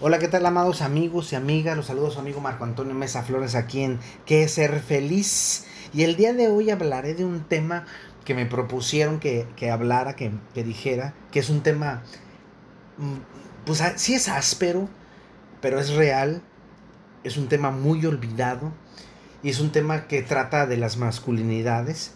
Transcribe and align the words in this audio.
Hola, 0.00 0.18
¿qué 0.18 0.26
tal, 0.26 0.44
amados 0.46 0.80
amigos 0.80 1.32
y 1.32 1.36
amigas? 1.36 1.76
Los 1.76 1.86
saludos 1.86 2.14
su 2.14 2.18
amigo 2.18 2.40
Marco 2.40 2.64
Antonio 2.64 2.94
Mesa 2.94 3.22
Flores 3.22 3.54
aquí 3.54 3.82
en 3.82 4.00
¿Qué 4.26 4.44
es 4.44 4.52
ser 4.52 4.80
feliz? 4.80 5.66
Y 5.92 6.02
el 6.02 6.16
día 6.16 6.32
de 6.32 6.48
hoy 6.48 6.70
hablaré 6.70 7.14
de 7.14 7.24
un 7.24 7.44
tema 7.44 7.84
que 8.24 8.34
me 8.34 8.46
propusieron 8.46 9.20
que, 9.20 9.46
hablara, 9.70 10.16
que, 10.16 10.32
que, 10.54 10.64
dijera, 10.64 11.14
que 11.30 11.38
es 11.38 11.50
un 11.50 11.62
tema, 11.62 12.02
mm, 12.96 13.64
pues 13.66 13.82
sí 13.96 14.14
es 14.14 14.28
áspero, 14.28 14.88
pero 15.60 15.78
es 15.78 15.90
real, 15.90 16.42
es 17.22 17.36
un 17.36 17.48
tema 17.48 17.70
muy 17.70 18.04
olvidado 18.06 18.72
y 19.42 19.50
es 19.50 19.60
un 19.60 19.70
tema 19.70 20.08
que 20.08 20.22
trata 20.22 20.66
de 20.66 20.78
las 20.78 20.96
masculinidades. 20.96 22.14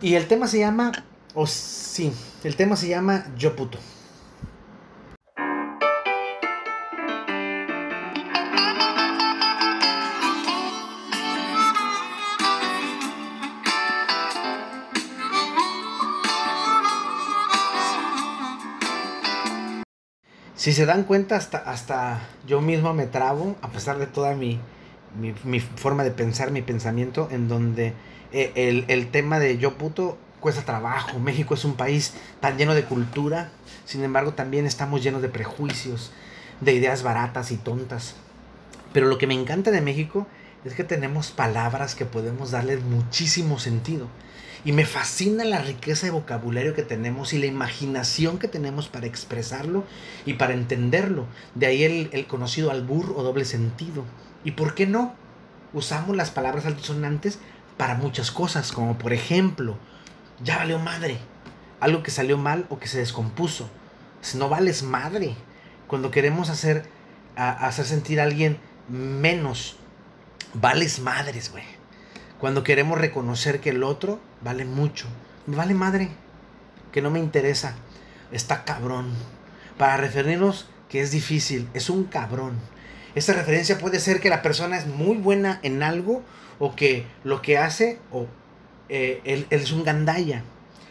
Y 0.00 0.14
el 0.14 0.28
tema 0.28 0.46
se 0.46 0.58
llama, 0.58 0.92
o 1.34 1.46
sí, 1.46 2.12
el 2.44 2.54
tema 2.54 2.76
se 2.76 2.88
llama 2.88 3.26
Yo 3.36 3.56
puto. 3.56 3.78
Si 20.56 20.72
se 20.72 20.86
dan 20.86 21.04
cuenta, 21.04 21.36
hasta, 21.36 21.58
hasta 21.58 22.20
yo 22.46 22.60
mismo 22.60 22.94
me 22.94 23.06
trabo, 23.06 23.56
a 23.60 23.70
pesar 23.70 23.98
de 23.98 24.06
toda 24.06 24.34
mi, 24.34 24.60
mi, 25.16 25.60
forma 25.60 26.04
de 26.04 26.12
pensar, 26.12 26.52
mi 26.52 26.62
pensamiento, 26.62 27.28
en 27.30 27.48
donde 27.48 27.92
eh, 28.32 28.52
el, 28.54 28.84
el, 28.88 29.10
tema 29.10 29.40
de 29.40 29.58
yo 29.58 29.76
puto 29.76 30.16
cuesta 30.38 30.62
trabajo. 30.62 31.18
México 31.18 31.54
es 31.54 31.64
un 31.64 31.74
país 31.74 32.14
tan 32.40 32.56
lleno 32.56 32.74
de 32.74 32.84
cultura, 32.84 33.50
sin 33.84 34.04
embargo 34.04 34.34
también 34.34 34.64
estamos 34.64 35.02
llenos 35.02 35.22
de 35.22 35.28
prejuicios, 35.28 36.12
de 36.60 36.72
ideas 36.72 37.02
baratas 37.02 37.50
y 37.50 37.56
tontas. 37.56 38.14
Pero 38.92 39.08
lo 39.08 39.18
que 39.18 39.26
me 39.26 39.34
encanta 39.34 39.72
de 39.72 39.80
México 39.80 40.26
es 40.64 40.74
que 40.74 40.84
tenemos 40.84 41.30
palabras 41.32 41.94
que 41.94 42.04
podemos 42.04 42.52
darle 42.52 42.76
muchísimo 42.76 43.58
sentido. 43.58 44.06
Y 44.64 44.72
me 44.72 44.86
fascina 44.86 45.44
la 45.44 45.58
riqueza 45.58 46.06
de 46.06 46.12
vocabulario 46.12 46.74
que 46.74 46.82
tenemos 46.82 47.34
y 47.34 47.38
la 47.38 47.46
imaginación 47.46 48.38
que 48.38 48.48
tenemos 48.48 48.88
para 48.88 49.06
expresarlo 49.06 49.84
y 50.24 50.34
para 50.34 50.54
entenderlo. 50.54 51.26
De 51.54 51.66
ahí 51.66 51.84
el, 51.84 52.26
conocido 52.26 52.70
albur 52.70 53.12
o 53.14 53.22
doble 53.22 53.44
sentido. 53.44 54.04
¿Y 54.42 54.52
por 54.52 54.74
qué 54.74 54.86
no? 54.86 55.14
Usamos 55.74 56.16
las 56.16 56.30
palabras 56.30 56.64
altisonantes 56.64 57.38
para 57.76 57.94
muchas 57.94 58.30
cosas, 58.30 58.72
como 58.72 58.96
por 58.96 59.12
ejemplo, 59.12 59.76
ya 60.42 60.56
valió 60.56 60.78
madre. 60.78 61.18
Algo 61.80 62.02
que 62.02 62.10
salió 62.10 62.38
mal 62.38 62.64
o 62.70 62.78
que 62.78 62.88
se 62.88 62.98
descompuso. 62.98 63.68
Si 64.22 64.38
no 64.38 64.48
vales 64.48 64.82
madre. 64.82 65.34
Cuando 65.88 66.10
queremos 66.10 66.48
hacer, 66.48 66.88
hacer 67.36 67.84
sentir 67.84 68.18
a 68.18 68.24
alguien 68.24 68.58
menos, 68.88 69.76
vales 70.54 71.00
madres, 71.00 71.50
güey. 71.50 71.64
Cuando 72.38 72.64
queremos 72.64 72.98
reconocer 72.98 73.60
que 73.60 73.70
el 73.70 73.82
otro 73.82 74.20
vale 74.42 74.64
mucho. 74.64 75.06
Vale 75.46 75.74
madre. 75.74 76.10
Que 76.92 77.00
no 77.00 77.10
me 77.10 77.20
interesa. 77.20 77.76
Está 78.32 78.64
cabrón. 78.64 79.12
Para 79.78 79.96
referirnos 79.96 80.68
que 80.88 81.00
es 81.00 81.10
difícil. 81.10 81.68
Es 81.74 81.90
un 81.90 82.04
cabrón. 82.04 82.58
Esta 83.14 83.32
referencia 83.32 83.78
puede 83.78 84.00
ser 84.00 84.20
que 84.20 84.30
la 84.30 84.42
persona 84.42 84.76
es 84.76 84.86
muy 84.86 85.16
buena 85.16 85.60
en 85.62 85.82
algo 85.82 86.22
o 86.58 86.74
que 86.74 87.06
lo 87.22 87.40
que 87.42 87.58
hace 87.58 87.98
o 88.10 88.26
eh, 88.88 89.20
él, 89.24 89.46
es 89.50 89.70
un 89.70 89.84
gandaya. 89.84 90.42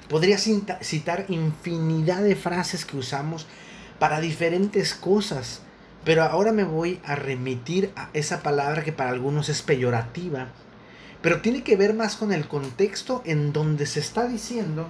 Podría 0.07 0.37
citar 0.37 1.25
infinidad 1.27 2.21
de 2.21 2.35
frases 2.35 2.85
que 2.85 2.97
usamos 2.97 3.47
para 3.99 4.21
diferentes 4.21 4.93
cosas. 4.93 5.61
Pero 6.05 6.23
ahora 6.23 6.51
me 6.51 6.63
voy 6.63 6.99
a 7.05 7.15
remitir 7.15 7.91
a 7.95 8.09
esa 8.13 8.41
palabra 8.43 8.83
que 8.83 8.91
para 8.91 9.09
algunos 9.09 9.49
es 9.49 9.61
peyorativa 9.61 10.47
pero 11.23 11.39
tiene 11.39 11.63
que 11.63 11.77
ver 11.77 11.93
más 11.93 12.17
con 12.17 12.33
el 12.33 12.49
contexto 12.49 13.23
en 13.25 13.53
donde 13.53 13.85
se 13.85 14.01
está 14.01 14.27
diciendo 14.27 14.87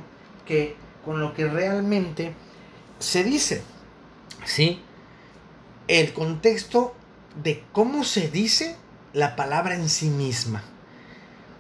que 0.48 0.76
con 1.06 1.22
lo 1.22 1.36
que 1.36 1.48
realmente 1.48 2.34
se 2.98 3.24
dice. 3.24 3.62
¿Sí? 4.44 4.82
El 5.88 6.12
contexto 6.12 6.96
de 7.44 7.64
cómo 7.72 8.04
se 8.04 8.30
dice 8.30 8.76
la 9.14 9.36
palabra 9.36 9.76
en 9.76 9.88
sí 9.90 10.08
misma. 10.08 10.64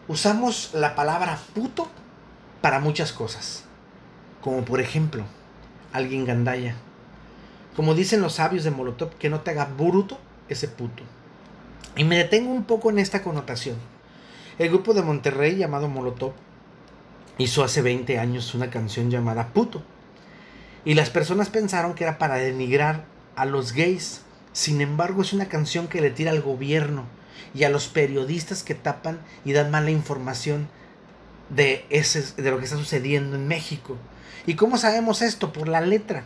Usamos 0.07 0.71
la 0.73 0.95
palabra 0.95 1.39
puto 1.53 1.87
para 2.61 2.79
muchas 2.79 3.13
cosas. 3.13 3.65
Como 4.41 4.65
por 4.65 4.81
ejemplo, 4.81 5.23
alguien 5.91 6.25
gandaya. 6.25 6.75
Como 7.75 7.93
dicen 7.93 8.21
los 8.21 8.33
sabios 8.33 8.63
de 8.63 8.71
Molotov, 8.71 9.11
que 9.19 9.29
no 9.29 9.41
te 9.41 9.51
haga 9.51 9.65
bruto 9.65 10.17
ese 10.49 10.67
puto. 10.67 11.03
Y 11.95 12.05
me 12.05 12.17
detengo 12.17 12.51
un 12.51 12.63
poco 12.63 12.89
en 12.89 12.97
esta 12.97 13.21
connotación. 13.21 13.92
El 14.59 14.69
grupo 14.69 14.93
de 14.93 15.01
Monterrey 15.01 15.55
llamado 15.55 15.89
Molotov 15.89 16.33
hizo 17.39 17.63
hace 17.63 17.81
20 17.81 18.19
años 18.19 18.53
una 18.53 18.69
canción 18.69 19.09
llamada 19.09 19.47
Puto. 19.47 19.81
Y 20.85 20.93
las 20.93 21.09
personas 21.09 21.49
pensaron 21.49 21.95
que 21.95 22.03
era 22.03 22.19
para 22.19 22.35
denigrar 22.35 23.05
a 23.35 23.45
los 23.45 23.73
gays. 23.73 24.21
Sin 24.51 24.81
embargo, 24.81 25.23
es 25.23 25.33
una 25.33 25.47
canción 25.47 25.87
que 25.87 26.01
le 26.01 26.11
tira 26.11 26.29
al 26.29 26.41
gobierno 26.41 27.05
y 27.55 27.63
a 27.63 27.69
los 27.69 27.87
periodistas 27.87 28.61
que 28.61 28.75
tapan 28.75 29.19
y 29.43 29.53
dan 29.53 29.71
mala 29.71 29.89
información 29.89 30.67
de, 31.49 31.87
ese, 31.89 32.39
de 32.39 32.51
lo 32.51 32.59
que 32.59 32.65
está 32.65 32.77
sucediendo 32.77 33.35
en 33.35 33.47
México. 33.47 33.97
¿Y 34.45 34.53
cómo 34.53 34.77
sabemos 34.77 35.23
esto? 35.23 35.51
Por 35.51 35.67
la 35.67 35.81
letra. 35.81 36.25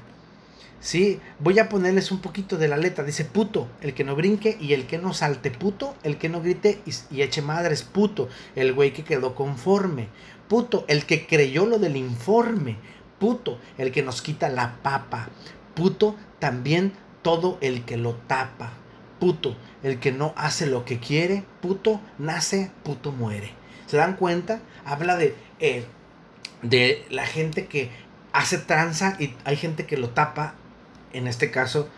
¿Sí? 0.80 1.20
Voy 1.40 1.60
a 1.60 1.70
ponerles 1.70 2.12
un 2.12 2.20
poquito 2.20 2.58
de 2.58 2.68
la 2.68 2.78
letra. 2.78 3.04
Dice 3.04 3.26
puto, 3.26 3.68
el 3.82 3.94
que 3.94 4.04
no 4.04 4.16
brinque 4.16 4.58
y 4.60 4.74
el 4.74 4.88
que 4.88 4.98
no 4.98 5.14
salte. 5.14 5.52
Puto, 5.52 5.96
el 6.04 6.18
que 6.18 6.30
no 6.30 6.42
grite 6.42 6.82
y, 6.86 7.22
eche 7.22 7.42
madres. 7.42 7.84
Puto, 7.84 8.30
el 8.56 8.74
güey 8.74 8.94
que 8.94 9.04
quedó 9.04 9.36
conforme. 9.36 10.08
Puto, 10.48 10.86
el 10.88 11.06
que 11.06 11.28
creyó 11.28 11.66
lo 11.66 11.80
del 11.80 11.98
informe. 11.98 12.78
Puto, 13.20 13.60
el 13.78 13.92
que 13.92 14.04
nos 14.04 14.22
quita 14.22 14.50
la 14.50 14.78
papa. 14.82 15.30
Puto, 15.76 16.16
también 16.40 16.94
todo 17.22 17.58
el 17.62 17.84
que 17.84 17.98
lo 17.98 18.16
tapa. 18.16 18.74
Puto, 19.20 19.58
el 19.84 20.00
que 20.00 20.12
no 20.12 20.34
hace 20.38 20.68
lo 20.68 20.86
que 20.86 21.00
quiere. 21.00 21.44
Puto, 21.62 22.00
nace, 22.18 22.72
puto 22.84 23.12
muere. 23.12 23.52
¿Se 23.88 23.98
dan 23.98 24.16
cuenta? 24.16 24.62
Habla 24.86 25.16
de, 25.16 25.36
eh, 25.60 25.86
de 26.62 27.06
la 27.10 27.26
gente 27.26 27.68
que 27.68 27.90
hace 28.34 28.58
tranza 28.58 29.16
y 29.20 29.34
hay 29.44 29.56
gente 29.56 29.86
que 29.86 29.98
lo 29.98 30.10
tapa 30.10 30.56
en 31.14 31.28
este 31.28 31.52
caso, 31.52 31.90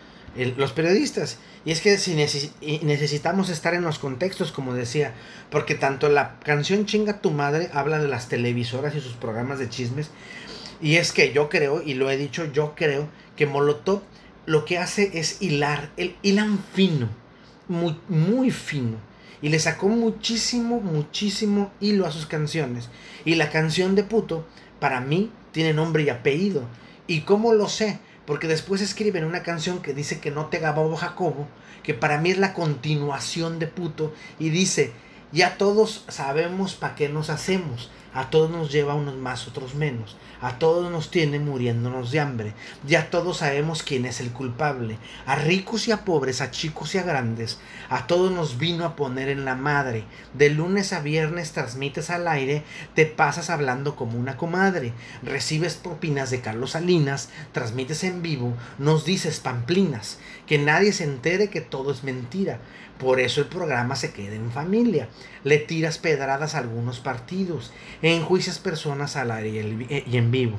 los 0.56 0.72
periodistas. 0.72 1.38
Y 1.64 1.72
es 1.72 1.80
que 1.80 1.98
si 1.98 2.14
necesitamos 2.14 3.50
estar 3.50 3.74
en 3.74 3.82
los 3.82 3.98
contextos, 3.98 4.52
como 4.52 4.74
decía, 4.74 5.12
porque 5.50 5.74
tanto 5.74 6.08
la 6.08 6.38
canción 6.40 6.86
Chinga 6.86 7.20
tu 7.20 7.30
madre 7.30 7.68
habla 7.72 7.98
de 7.98 8.08
las 8.08 8.28
televisoras 8.28 8.94
y 8.94 9.00
sus 9.00 9.12
programas 9.14 9.58
de 9.58 9.68
chismes. 9.68 10.10
Y 10.80 10.96
es 10.96 11.12
que 11.12 11.32
yo 11.32 11.48
creo, 11.50 11.82
y 11.82 11.94
lo 11.94 12.10
he 12.10 12.16
dicho, 12.16 12.46
yo 12.46 12.74
creo 12.74 13.08
que 13.36 13.46
Molotov 13.46 14.02
lo 14.46 14.64
que 14.64 14.78
hace 14.78 15.10
es 15.18 15.42
hilar, 15.42 15.90
el 15.96 16.16
hilan 16.22 16.58
fino, 16.72 17.08
muy, 17.68 18.00
muy 18.08 18.50
fino. 18.50 18.96
Y 19.42 19.48
le 19.48 19.58
sacó 19.58 19.88
muchísimo, 19.88 20.80
muchísimo 20.80 21.72
hilo 21.80 22.06
a 22.06 22.10
sus 22.10 22.26
canciones. 22.26 22.88
Y 23.24 23.34
la 23.34 23.50
canción 23.50 23.94
de 23.94 24.04
puto, 24.04 24.46
para 24.80 25.00
mí, 25.00 25.30
tiene 25.52 25.72
nombre 25.72 26.02
y 26.02 26.08
apellido. 26.08 26.64
¿Y 27.06 27.22
cómo 27.22 27.52
lo 27.52 27.68
sé? 27.68 27.98
Porque 28.26 28.48
después 28.48 28.80
escriben 28.80 29.24
una 29.24 29.42
canción 29.42 29.82
que 29.82 29.94
dice 29.94 30.20
que 30.20 30.30
no 30.30 30.46
te 30.46 30.58
Gabo 30.58 30.94
Jacobo, 30.96 31.48
que 31.82 31.94
para 31.94 32.18
mí 32.18 32.30
es 32.30 32.38
la 32.38 32.54
continuación 32.54 33.58
de 33.58 33.66
puto, 33.66 34.14
y 34.38 34.50
dice, 34.50 34.92
ya 35.32 35.56
todos 35.56 36.04
sabemos 36.08 36.74
para 36.74 36.94
qué 36.94 37.08
nos 37.08 37.30
hacemos, 37.30 37.90
a 38.12 38.28
todos 38.28 38.50
nos 38.50 38.72
lleva 38.72 38.94
unos 38.94 39.16
más, 39.16 39.46
otros 39.46 39.74
menos. 39.74 40.16
A 40.40 40.58
todos 40.58 40.90
nos 40.90 41.10
tiene 41.10 41.38
muriéndonos 41.38 42.10
de 42.10 42.18
hambre. 42.18 42.54
Ya 42.86 43.10
todos 43.10 43.38
sabemos 43.38 43.82
quién 43.82 44.04
es 44.04 44.20
el 44.20 44.32
culpable. 44.32 44.98
A 45.26 45.36
ricos 45.36 45.86
y 45.86 45.92
a 45.92 46.04
pobres, 46.04 46.40
a 46.40 46.50
chicos 46.50 46.94
y 46.94 46.98
a 46.98 47.02
grandes. 47.02 47.58
A 47.88 48.06
todos 48.06 48.32
nos 48.32 48.58
vino 48.58 48.84
a 48.84 48.96
poner 48.96 49.28
en 49.28 49.44
la 49.44 49.54
madre. 49.54 50.04
De 50.34 50.50
lunes 50.50 50.92
a 50.92 51.00
viernes 51.00 51.52
transmites 51.52 52.10
al 52.10 52.26
aire, 52.26 52.64
te 52.94 53.06
pasas 53.06 53.50
hablando 53.50 53.94
como 53.94 54.18
una 54.18 54.36
comadre. 54.36 54.92
Recibes 55.22 55.74
propinas 55.74 56.30
de 56.30 56.40
Carlos 56.40 56.72
Salinas, 56.72 57.28
transmites 57.52 58.02
en 58.02 58.22
vivo, 58.22 58.54
nos 58.78 59.04
dices 59.04 59.38
pamplinas. 59.38 60.18
Que 60.46 60.58
nadie 60.58 60.92
se 60.92 61.04
entere 61.04 61.48
que 61.48 61.60
todo 61.60 61.92
es 61.92 62.02
mentira. 62.02 62.60
Por 63.00 63.18
eso 63.18 63.40
el 63.40 63.46
programa 63.46 63.96
se 63.96 64.12
queda 64.12 64.34
en 64.34 64.52
familia. 64.52 65.08
Le 65.42 65.56
tiras 65.56 65.96
pedradas 65.96 66.54
a 66.54 66.58
algunos 66.58 67.00
partidos. 67.00 67.72
Enjuicias 68.02 68.58
personas 68.58 69.16
al 69.16 69.30
aire 69.30 70.04
y 70.06 70.16
en 70.16 70.30
vivo. 70.30 70.58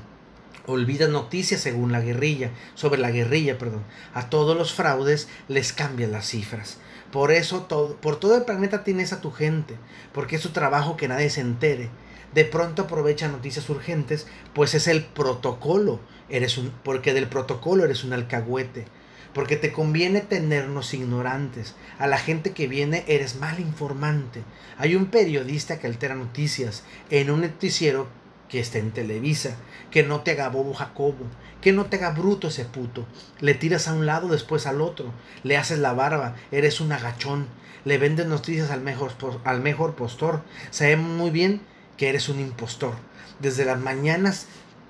Olvidas 0.67 1.09
noticias 1.09 1.59
según 1.59 1.91
la 1.91 1.99
guerrilla, 1.99 2.51
sobre 2.75 3.01
la 3.01 3.09
guerrilla, 3.09 3.57
perdón. 3.57 3.83
A 4.13 4.29
todos 4.29 4.55
los 4.55 4.73
fraudes 4.73 5.27
les 5.47 5.73
cambian 5.73 6.11
las 6.11 6.27
cifras. 6.27 6.77
Por 7.11 7.31
eso 7.31 7.63
todo, 7.63 7.95
por 7.95 8.19
todo 8.19 8.37
el 8.37 8.45
planeta 8.45 8.83
tienes 8.83 9.11
a 9.11 9.21
tu 9.21 9.31
gente, 9.31 9.75
porque 10.13 10.35
es 10.35 10.43
su 10.43 10.51
trabajo 10.51 10.97
que 10.97 11.07
nadie 11.07 11.31
se 11.31 11.41
entere. 11.41 11.89
De 12.35 12.45
pronto 12.45 12.83
aprovecha 12.83 13.27
noticias 13.27 13.67
urgentes, 13.71 14.27
pues 14.53 14.75
es 14.75 14.87
el 14.87 15.03
protocolo. 15.03 15.99
Eres 16.29 16.59
un, 16.59 16.71
porque 16.83 17.13
del 17.13 17.27
protocolo 17.27 17.83
eres 17.83 18.03
un 18.03 18.13
alcahuete. 18.13 18.85
Porque 19.33 19.55
te 19.55 19.71
conviene 19.71 20.21
tenernos 20.21 20.93
ignorantes. 20.93 21.75
A 21.99 22.07
la 22.07 22.17
gente 22.17 22.51
que 22.51 22.67
viene 22.67 23.03
eres 23.07 23.35
mal 23.35 23.59
informante. 23.59 24.43
Hay 24.77 24.95
un 24.95 25.05
periodista 25.05 25.79
que 25.79 25.87
altera 25.87 26.15
noticias 26.15 26.83
en 27.09 27.31
un 27.31 27.41
noticiero 27.41 28.07
que 28.49 28.59
está 28.59 28.79
en 28.79 28.91
Televisa. 28.91 29.55
Que 29.89 30.03
no 30.03 30.21
te 30.21 30.31
haga 30.31 30.49
bobo 30.49 30.73
Jacobo. 30.73 31.25
Que 31.61 31.71
no 31.71 31.85
te 31.85 31.97
haga 31.97 32.11
bruto 32.11 32.49
ese 32.49 32.65
puto. 32.65 33.05
Le 33.39 33.53
tiras 33.53 33.87
a 33.87 33.93
un 33.93 34.05
lado, 34.05 34.27
después 34.27 34.67
al 34.67 34.81
otro. 34.81 35.13
Le 35.43 35.57
haces 35.57 35.79
la 35.79 35.93
barba. 35.93 36.35
Eres 36.51 36.81
un 36.81 36.91
agachón. 36.91 37.47
Le 37.85 37.97
vendes 37.97 38.27
noticias 38.27 38.69
al 38.69 38.81
mejor, 38.81 39.13
al 39.43 39.61
mejor 39.61 39.95
postor. 39.95 40.43
Sabemos 40.69 41.09
muy 41.09 41.31
bien 41.31 41.61
que 41.97 42.09
eres 42.09 42.29
un 42.29 42.39
impostor. 42.39 42.95
Desde 43.39 43.65
las 43.65 43.79
mañanas 43.79 44.47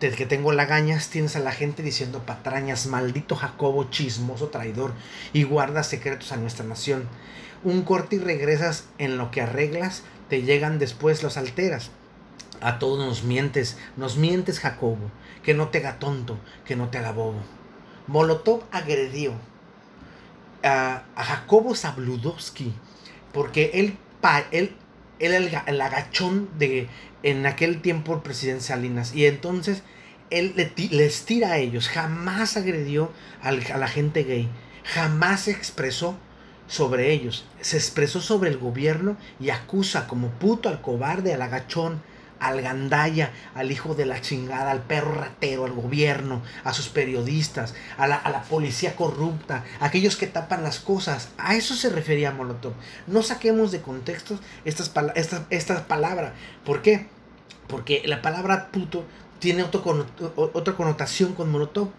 que 0.09 0.25
tengo 0.25 0.51
lagañas, 0.51 1.09
tienes 1.09 1.35
a 1.35 1.39
la 1.39 1.51
gente 1.51 1.83
diciendo 1.83 2.25
patrañas, 2.25 2.87
maldito 2.87 3.35
Jacobo, 3.35 3.89
chismoso, 3.91 4.47
traidor, 4.49 4.93
y 5.31 5.43
guardas 5.43 5.87
secretos 5.87 6.31
a 6.31 6.37
nuestra 6.37 6.65
nación. 6.65 7.07
Un 7.63 7.83
corte 7.83 8.15
y 8.15 8.19
regresas 8.19 8.85
en 8.97 9.17
lo 9.19 9.29
que 9.29 9.41
arreglas, 9.41 10.03
te 10.27 10.41
llegan 10.41 10.79
después 10.79 11.21
los 11.21 11.37
alteras. 11.37 11.91
A 12.61 12.79
todos 12.79 13.05
nos 13.05 13.23
mientes, 13.23 13.77
nos 13.95 14.17
mientes 14.17 14.59
Jacobo, 14.59 15.11
que 15.43 15.53
no 15.53 15.69
te 15.69 15.77
haga 15.77 15.99
tonto, 15.99 16.39
que 16.65 16.75
no 16.75 16.89
te 16.89 16.97
haga 16.97 17.11
bobo. 17.11 17.41
Molotov 18.07 18.63
agredió 18.71 19.33
a, 20.63 21.03
Jacobo 21.15 21.75
Zabludowski, 21.75 22.73
porque 23.33 23.71
él, 23.75 23.97
él, 24.51 24.75
él 25.21 25.33
el, 25.33 25.51
el 25.67 25.81
agachón 25.81 26.49
de 26.57 26.87
en 27.23 27.45
aquel 27.45 27.81
tiempo 27.81 28.13
el 28.13 28.21
presidente 28.21 28.63
Salinas. 28.63 29.13
Y 29.15 29.25
entonces 29.25 29.83
él 30.29 30.53
les 30.91 31.25
tira 31.25 31.51
a 31.51 31.57
ellos. 31.57 31.87
Jamás 31.87 32.57
agredió 32.57 33.11
a 33.41 33.51
la 33.51 33.87
gente 33.87 34.23
gay. 34.23 34.49
Jamás 34.83 35.41
se 35.41 35.51
expresó 35.51 36.17
sobre 36.67 37.11
ellos. 37.11 37.45
Se 37.59 37.77
expresó 37.77 38.21
sobre 38.21 38.49
el 38.49 38.57
gobierno 38.57 39.17
y 39.39 39.49
acusa 39.49 40.07
como 40.07 40.29
puto 40.29 40.69
al 40.69 40.81
cobarde, 40.81 41.33
al 41.33 41.41
agachón, 41.41 42.01
al 42.41 42.61
gandaya, 42.61 43.31
al 43.55 43.71
hijo 43.71 43.95
de 43.95 44.05
la 44.05 44.19
chingada, 44.19 44.71
al 44.71 44.81
perro 44.81 45.13
ratero, 45.13 45.65
al 45.65 45.71
gobierno, 45.71 46.41
a 46.63 46.73
sus 46.73 46.89
periodistas, 46.89 47.75
a 47.97 48.07
la, 48.07 48.15
a 48.15 48.29
la 48.31 48.41
policía 48.41 48.95
corrupta, 48.95 49.63
a 49.79 49.85
aquellos 49.85 50.17
que 50.17 50.27
tapan 50.27 50.63
las 50.63 50.79
cosas. 50.79 51.29
A 51.37 51.55
eso 51.55 51.75
se 51.75 51.89
refería 51.89 52.31
Molotov. 52.31 52.73
No 53.07 53.21
saquemos 53.21 53.71
de 53.71 53.81
contexto 53.81 54.39
estas, 54.65 54.91
esta, 55.15 55.45
esta 55.51 55.87
palabra. 55.87 56.33
¿Por 56.65 56.81
qué? 56.81 57.07
Porque 57.67 58.01
la 58.05 58.21
palabra 58.21 58.71
puto 58.71 59.05
tiene 59.39 59.63
otra 59.63 60.75
connotación 60.75 61.33
con 61.33 61.51
Molotov. 61.51 61.89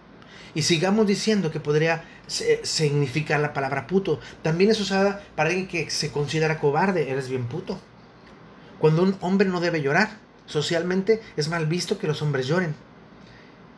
Y 0.54 0.62
sigamos 0.62 1.06
diciendo 1.06 1.50
que 1.50 1.60
podría 1.60 2.04
significar 2.26 3.40
la 3.40 3.54
palabra 3.54 3.86
puto. 3.86 4.20
También 4.42 4.70
es 4.70 4.80
usada 4.80 5.22
para 5.34 5.48
alguien 5.48 5.66
que 5.66 5.88
se 5.88 6.10
considera 6.12 6.58
cobarde. 6.58 7.10
Eres 7.10 7.30
bien 7.30 7.46
puto. 7.46 7.80
Cuando 8.78 9.02
un 9.02 9.16
hombre 9.20 9.48
no 9.48 9.60
debe 9.60 9.80
llorar. 9.80 10.20
Socialmente 10.52 11.22
es 11.38 11.49
mal 11.49 11.64
visto 11.64 11.96
que 11.96 12.06
los 12.06 12.20
hombres 12.20 12.46
lloren. 12.46 12.75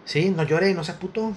¿Sí? 0.05 0.31
No 0.31 0.43
llore, 0.43 0.75
no 0.75 0.83
sea 0.83 0.99
puto. 0.99 1.33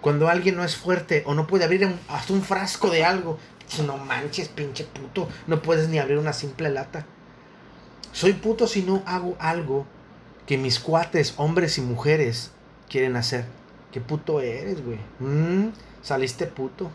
Cuando 0.00 0.28
alguien 0.28 0.54
no 0.54 0.62
es 0.62 0.76
fuerte 0.76 1.24
o 1.26 1.34
no 1.34 1.48
puede 1.48 1.64
abrir 1.64 1.92
hasta 2.06 2.32
un 2.32 2.42
frasco 2.42 2.88
de 2.88 3.04
algo. 3.04 3.36
No 3.84 3.96
manches, 3.96 4.48
pinche 4.48 4.84
puto. 4.84 5.28
No 5.48 5.60
puedes 5.60 5.88
ni 5.88 5.98
abrir 5.98 6.18
una 6.18 6.32
simple 6.32 6.70
lata. 6.70 7.04
Soy 8.12 8.34
puto 8.34 8.68
si 8.68 8.82
no 8.82 9.02
hago 9.06 9.36
algo 9.40 9.86
que 10.46 10.56
mis 10.56 10.78
cuates, 10.78 11.34
hombres 11.36 11.76
y 11.76 11.80
mujeres, 11.80 12.52
quieren 12.88 13.16
hacer. 13.16 13.44
¿Qué 13.90 14.00
puto 14.00 14.40
eres, 14.40 14.84
güey? 14.84 15.00
Mm, 15.18 15.72
saliste 16.00 16.46
puto. 16.46 16.92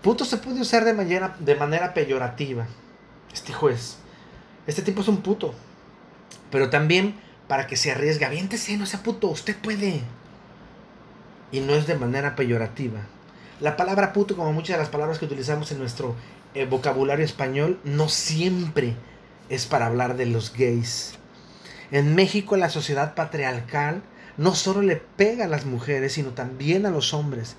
Puto 0.00 0.24
se 0.24 0.36
puede 0.36 0.60
usar 0.60 0.84
de 0.84 0.94
manera, 0.94 1.34
de 1.40 1.56
manera 1.56 1.92
peyorativa. 1.92 2.68
Este 3.34 3.52
juez. 3.52 3.96
Este 4.68 4.82
tipo 4.82 5.00
es 5.00 5.08
un 5.08 5.22
puto. 5.22 5.52
Pero 6.52 6.70
también 6.70 7.16
para 7.48 7.66
que 7.66 7.76
se 7.76 7.90
arriesgue. 7.90 8.24
Aviéntese, 8.24 8.76
no 8.76 8.86
sea 8.86 9.02
puto. 9.02 9.26
Usted 9.26 9.56
puede. 9.56 10.02
Y 11.50 11.58
no 11.58 11.74
es 11.74 11.88
de 11.88 11.96
manera 11.96 12.36
peyorativa. 12.36 13.00
La 13.58 13.76
palabra 13.76 14.12
puto, 14.12 14.36
como 14.36 14.52
muchas 14.52 14.76
de 14.76 14.82
las 14.82 14.88
palabras 14.88 15.18
que 15.18 15.24
utilizamos 15.24 15.72
en 15.72 15.78
nuestro 15.78 16.14
eh, 16.54 16.66
vocabulario 16.66 17.24
español, 17.24 17.80
no 17.82 18.08
siempre 18.08 18.94
es 19.48 19.66
para 19.66 19.86
hablar 19.86 20.16
de 20.16 20.26
los 20.26 20.52
gays. 20.52 21.14
En 21.90 22.14
México 22.14 22.56
la 22.56 22.70
sociedad 22.70 23.14
patriarcal 23.14 24.02
no 24.36 24.54
solo 24.54 24.80
le 24.80 24.96
pega 24.96 25.44
a 25.44 25.48
las 25.48 25.66
mujeres, 25.66 26.14
sino 26.14 26.30
también 26.30 26.86
a 26.86 26.90
los 26.90 27.12
hombres 27.12 27.56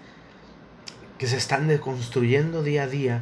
que 1.19 1.27
se 1.27 1.37
están 1.37 1.67
deconstruyendo 1.67 2.63
día 2.63 2.83
a 2.83 2.87
día 2.87 3.21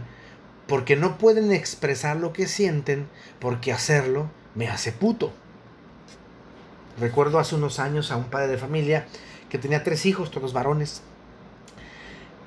porque 0.68 0.96
no 0.96 1.18
pueden 1.18 1.52
expresar 1.52 2.16
lo 2.16 2.32
que 2.32 2.48
sienten 2.48 3.10
porque 3.40 3.74
hacerlo 3.74 4.32
me 4.56 4.70
hace 4.70 4.94
puto. 4.94 5.34
Recuerdo 7.00 7.40
hace 7.40 7.56
unos 7.56 7.80
años 7.80 8.12
a 8.12 8.18
un 8.18 8.26
padre 8.26 8.48
de 8.48 8.58
familia 8.58 9.06
que 9.50 9.58
tenía 9.58 9.84
tres 9.84 10.06
hijos, 10.06 10.32
todos 10.32 10.54
varones, 10.54 11.02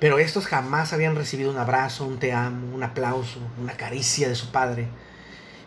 pero 0.01 0.19
estos 0.19 0.47
jamás 0.47 0.93
habían 0.93 1.17
recibido 1.17 1.51
un 1.51 1.57
abrazo, 1.57 2.05
un 2.05 2.19
te 2.19 2.33
amo, 2.33 2.75
un 2.75 2.83
aplauso, 2.83 3.41
una 3.59 3.75
caricia 3.75 4.29
de 4.29 4.35
su 4.35 4.51
padre. 4.51 4.87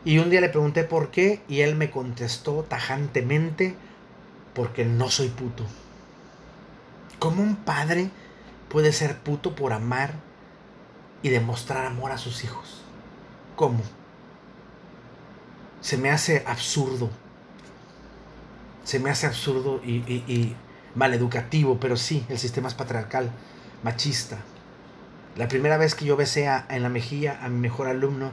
Y 0.06 0.19
un 0.19 0.29
día 0.29 0.41
le 0.41 0.50
pregunté 0.50 0.83
por 0.83 1.09
qué 1.09 1.41
y 1.47 1.62
él 1.62 1.75
me 1.75 1.89
contestó 1.89 2.63
tajantemente, 2.63 3.75
porque 4.53 4.85
no 4.85 5.09
soy 5.09 5.30
puto. 5.30 5.63
¿Cómo 7.19 7.41
un 7.41 7.56
padre 7.56 8.12
puede 8.69 8.94
ser 8.94 9.18
puto 9.18 9.56
por 9.56 9.73
amar 9.73 10.13
y 11.23 11.30
demostrar 11.30 11.85
amor 11.85 12.12
a 12.12 12.18
sus 12.18 12.44
hijos? 12.44 12.83
¿Cómo? 13.56 13.81
Se 15.81 15.97
me 15.97 16.12
hace 16.12 16.44
absurdo. 16.45 17.09
Se 18.88 19.00
me 19.00 19.10
hace 19.10 19.28
absurdo 19.28 19.81
y, 19.84 19.95
y, 20.07 20.24
y 20.30 20.56
maleducativo, 20.95 21.78
pero 21.78 21.98
sí, 21.98 22.25
el 22.30 22.39
sistema 22.39 22.69
es 22.69 22.74
patriarcal, 22.74 23.31
machista. 23.84 24.38
La 25.36 25.50
primera 25.50 25.75
vez 25.75 25.94
que 25.94 26.06
yo 26.06 26.16
besé 26.16 26.50
en 26.69 26.84
la 26.84 26.88
mejilla 26.88 27.38
a 27.42 27.50
mi 27.50 27.60
mejor 27.60 27.88
alumno, 27.88 28.31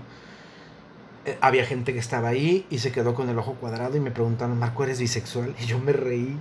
eh, 1.25 1.37
había 1.41 1.67
gente 1.67 1.93
que 1.93 1.99
estaba 1.99 2.29
ahí 2.29 2.69
y 2.71 2.79
se 2.79 2.93
quedó 2.93 3.15
con 3.15 3.29
el 3.29 3.37
ojo 3.37 3.55
cuadrado 3.55 3.97
y 3.97 4.01
me 4.01 4.13
preguntaron, 4.13 4.57
Marco, 4.57 4.85
¿eres 4.85 5.01
bisexual? 5.01 5.57
Y 5.59 5.67
yo 5.67 5.81
me 5.81 5.93
reí. 5.93 6.39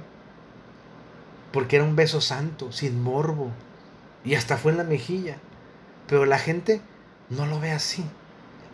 Porque 1.51 1.77
era 1.77 1.85
un 1.85 1.95
beso 1.95 2.21
santo, 2.21 2.71
sin 2.71 3.01
morbo. 3.01 3.49
Y 4.23 4.35
hasta 4.35 4.57
fue 4.57 4.73
en 4.73 4.77
la 4.77 4.83
mejilla. 4.83 5.37
Pero 6.05 6.27
la 6.27 6.37
gente 6.37 6.81
no 7.31 7.47
lo 7.47 7.59
ve 7.59 7.71
así. 7.71 8.05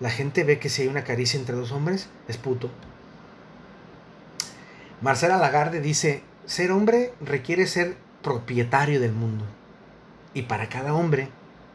La 0.02 0.10
gente 0.10 0.44
ve 0.44 0.60
que 0.60 0.68
si 0.68 0.82
hay 0.82 0.90
una 0.90 1.06
caricia 1.06 1.40
entre 1.40 1.56
dos 1.56 1.72
hombres, 1.72 2.10
es 2.28 2.36
puto. 2.36 2.70
Marcela 5.01 5.38
Lagarde 5.38 5.79
dice, 5.79 6.24
ser 6.46 6.72
hombre 6.72 7.13
requiere 7.22 7.68
ser 7.68 7.96
propietario 8.22 9.00
del 9.00 9.13
mundo. 9.13 9.46
Y 10.34 10.41
para 10.44 10.68
cada 10.68 10.94
hombre, 10.94 11.29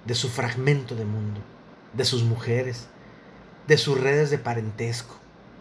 de 0.05 0.15
su 0.15 0.29
fragmento 0.29 0.95
de 0.95 1.07
mundo, 1.07 1.41
de 1.95 2.05
sus 2.05 2.23
mujeres, 2.23 2.87
de 3.67 3.79
sus 3.79 3.99
redes 3.99 4.29
de 4.29 4.37
parentesco, 4.37 5.17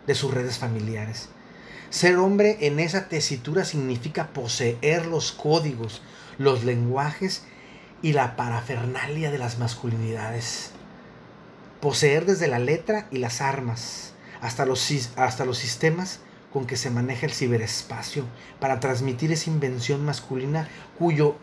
de 0.08 0.14
sus 0.14 0.34
redes 0.34 0.58
familiares. 0.58 1.30
Ser 1.90 2.18
hombre 2.18 2.58
en 2.62 2.82
esa 2.82 3.08
tesitura 3.08 3.64
significa 3.64 4.34
poseer 4.34 5.06
los 5.06 5.32
códigos, 5.32 6.02
los 6.38 6.66
lenguajes 6.66 7.44
y 8.02 8.12
la 8.12 8.36
parafernalia 8.36 9.32
de 9.32 9.38
las 9.38 9.58
masculinidades. 9.58 10.72
Poseer 11.80 12.26
desde 12.26 12.48
la 12.48 12.60
letra 12.60 13.08
y 13.10 13.20
las 13.20 13.40
armas 13.40 14.14
hasta 14.42 14.66
los, 14.66 14.92
hasta 15.16 15.46
los 15.46 15.58
sistemas 15.58 16.20
con 16.54 16.68
que 16.68 16.78
se 16.78 16.92
maneja 16.92 17.26
el 17.26 17.34
ciberespacio 17.34 18.26
para 18.60 18.80
transmitir 18.80 19.32
esa 19.32 19.50
invención 19.50 20.06
masculina 20.06 20.70
cuyo 21.00 21.36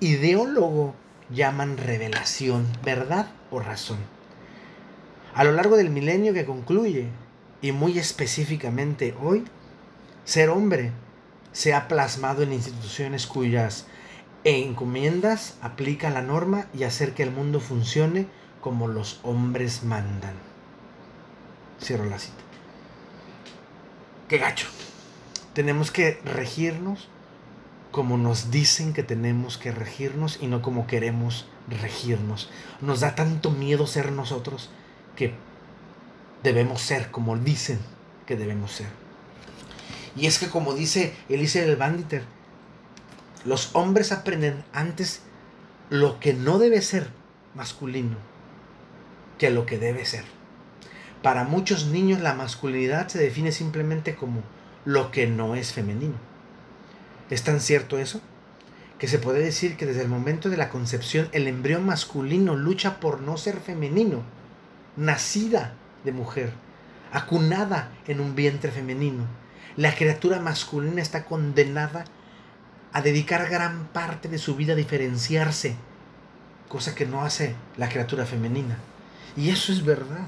ideólogo 0.00 0.94
llaman 1.30 1.78
revelación, 1.78 2.66
verdad 2.84 3.30
o 3.50 3.60
razón. 3.60 3.98
A 5.34 5.44
lo 5.44 5.52
largo 5.52 5.76
del 5.76 5.88
milenio 5.88 6.34
que 6.34 6.44
concluye, 6.44 7.08
y 7.62 7.72
muy 7.72 7.98
específicamente 7.98 9.14
hoy, 9.22 9.44
ser 10.24 10.50
hombre 10.50 10.92
se 11.52 11.72
ha 11.72 11.88
plasmado 11.88 12.42
en 12.42 12.52
instituciones 12.52 13.26
cuyas 13.26 13.86
encomiendas 14.44 15.56
aplican 15.62 16.14
la 16.14 16.22
norma 16.22 16.66
y 16.74 16.84
hacer 16.84 17.14
que 17.14 17.22
el 17.22 17.30
mundo 17.30 17.60
funcione 17.60 18.26
como 18.60 18.88
los 18.88 19.20
hombres 19.22 19.84
mandan. 19.84 20.34
Cierro 21.80 22.04
la 22.04 22.18
cita. 22.18 22.49
Qué 24.30 24.38
gacho. 24.38 24.68
Tenemos 25.54 25.90
que 25.90 26.20
regirnos 26.24 27.08
como 27.90 28.16
nos 28.16 28.52
dicen 28.52 28.92
que 28.92 29.02
tenemos 29.02 29.58
que 29.58 29.72
regirnos 29.72 30.38
y 30.40 30.46
no 30.46 30.62
como 30.62 30.86
queremos 30.86 31.48
regirnos. 31.66 32.48
Nos 32.80 33.00
da 33.00 33.16
tanto 33.16 33.50
miedo 33.50 33.88
ser 33.88 34.12
nosotros 34.12 34.70
que 35.16 35.34
debemos 36.44 36.80
ser, 36.80 37.10
como 37.10 37.36
dicen 37.38 37.80
que 38.24 38.36
debemos 38.36 38.70
ser. 38.70 38.86
Y 40.14 40.26
es 40.26 40.38
que 40.38 40.46
como 40.46 40.74
dice 40.74 41.12
Elise 41.28 41.66
del 41.66 41.74
Banditer, 41.74 42.22
los 43.44 43.70
hombres 43.74 44.12
aprenden 44.12 44.62
antes 44.72 45.22
lo 45.88 46.20
que 46.20 46.34
no 46.34 46.60
debe 46.60 46.82
ser 46.82 47.10
masculino 47.56 48.16
que 49.38 49.50
lo 49.50 49.66
que 49.66 49.78
debe 49.78 50.04
ser. 50.04 50.39
Para 51.22 51.44
muchos 51.44 51.86
niños 51.86 52.20
la 52.20 52.34
masculinidad 52.34 53.08
se 53.08 53.18
define 53.18 53.52
simplemente 53.52 54.14
como 54.14 54.42
lo 54.86 55.10
que 55.10 55.26
no 55.26 55.54
es 55.54 55.72
femenino. 55.72 56.14
¿Es 57.28 57.42
tan 57.42 57.60
cierto 57.60 57.98
eso? 57.98 58.22
Que 58.98 59.06
se 59.06 59.18
puede 59.18 59.40
decir 59.40 59.76
que 59.76 59.86
desde 59.86 60.02
el 60.02 60.08
momento 60.08 60.48
de 60.48 60.56
la 60.56 60.70
concepción 60.70 61.28
el 61.32 61.46
embrión 61.46 61.84
masculino 61.84 62.56
lucha 62.56 63.00
por 63.00 63.20
no 63.20 63.36
ser 63.36 63.60
femenino, 63.60 64.22
nacida 64.96 65.74
de 66.04 66.12
mujer, 66.12 66.52
acunada 67.12 67.92
en 68.06 68.20
un 68.20 68.34
vientre 68.34 68.70
femenino. 68.70 69.24
La 69.76 69.94
criatura 69.94 70.40
masculina 70.40 71.02
está 71.02 71.24
condenada 71.24 72.04
a 72.92 73.02
dedicar 73.02 73.48
gran 73.48 73.86
parte 73.88 74.28
de 74.28 74.38
su 74.38 74.56
vida 74.56 74.72
a 74.72 74.76
diferenciarse, 74.76 75.76
cosa 76.68 76.94
que 76.94 77.06
no 77.06 77.22
hace 77.22 77.54
la 77.76 77.88
criatura 77.88 78.24
femenina. 78.24 78.78
Y 79.36 79.50
eso 79.50 79.70
es 79.72 79.84
verdad. 79.84 80.26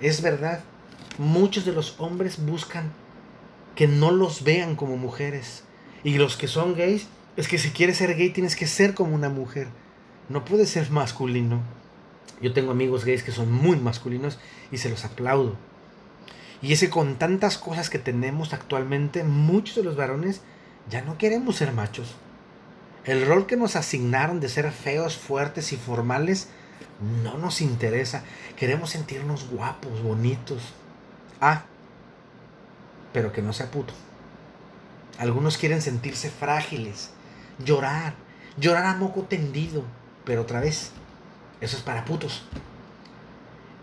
Es 0.00 0.22
verdad. 0.22 0.60
Muchos 1.18 1.64
de 1.64 1.72
los 1.72 1.94
hombres 1.98 2.44
buscan 2.44 2.92
que 3.74 3.86
no 3.86 4.10
los 4.10 4.44
vean 4.44 4.76
como 4.76 4.96
mujeres. 4.96 5.64
Y 6.04 6.18
los 6.18 6.36
que 6.36 6.48
son 6.48 6.74
gays, 6.74 7.08
es 7.36 7.48
que 7.48 7.58
si 7.58 7.70
quieres 7.70 7.98
ser 7.98 8.16
gay 8.16 8.30
tienes 8.30 8.56
que 8.56 8.66
ser 8.66 8.94
como 8.94 9.14
una 9.14 9.28
mujer. 9.28 9.68
No 10.28 10.44
puedes 10.44 10.70
ser 10.70 10.90
masculino. 10.90 11.62
Yo 12.40 12.52
tengo 12.52 12.72
amigos 12.72 13.04
gays 13.04 13.22
que 13.22 13.32
son 13.32 13.50
muy 13.52 13.76
masculinos 13.76 14.38
y 14.70 14.78
se 14.78 14.90
los 14.90 15.04
aplaudo. 15.04 15.56
Y 16.62 16.72
ese 16.72 16.90
con 16.90 17.16
tantas 17.16 17.58
cosas 17.58 17.90
que 17.90 17.98
tenemos 17.98 18.52
actualmente, 18.52 19.24
muchos 19.24 19.76
de 19.76 19.84
los 19.84 19.96
varones 19.96 20.42
ya 20.90 21.02
no 21.02 21.18
queremos 21.18 21.56
ser 21.56 21.72
machos. 21.72 22.16
El 23.04 23.26
rol 23.26 23.46
que 23.46 23.56
nos 23.56 23.76
asignaron 23.76 24.40
de 24.40 24.48
ser 24.48 24.72
feos, 24.72 25.16
fuertes 25.16 25.72
y 25.72 25.76
formales 25.76 26.48
no 27.22 27.38
nos 27.38 27.60
interesa. 27.60 28.22
Queremos 28.56 28.90
sentirnos 28.90 29.48
guapos, 29.48 30.02
bonitos. 30.02 30.62
Ah, 31.40 31.64
pero 33.12 33.32
que 33.32 33.42
no 33.42 33.52
sea 33.52 33.70
puto. 33.70 33.94
Algunos 35.18 35.56
quieren 35.56 35.80
sentirse 35.80 36.30
frágiles, 36.30 37.10
llorar, 37.64 38.14
llorar 38.58 38.84
a 38.86 38.94
moco 38.94 39.22
tendido. 39.22 39.84
Pero 40.24 40.42
otra 40.42 40.60
vez, 40.60 40.90
eso 41.60 41.76
es 41.76 41.82
para 41.82 42.04
putos. 42.04 42.44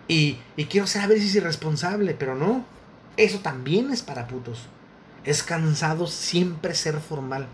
Y, 0.07 0.39
y 0.57 0.65
quiero 0.65 0.87
saber 0.87 1.19
si 1.19 1.27
es 1.27 1.35
irresponsable, 1.35 2.13
pero 2.13 2.35
no. 2.35 2.65
Eso 3.17 3.39
también 3.39 3.91
es 3.91 4.01
para 4.01 4.27
putos. 4.27 4.67
Es 5.23 5.43
cansado 5.43 6.07
siempre 6.07 6.75
ser 6.75 6.99
formal. 6.99 7.47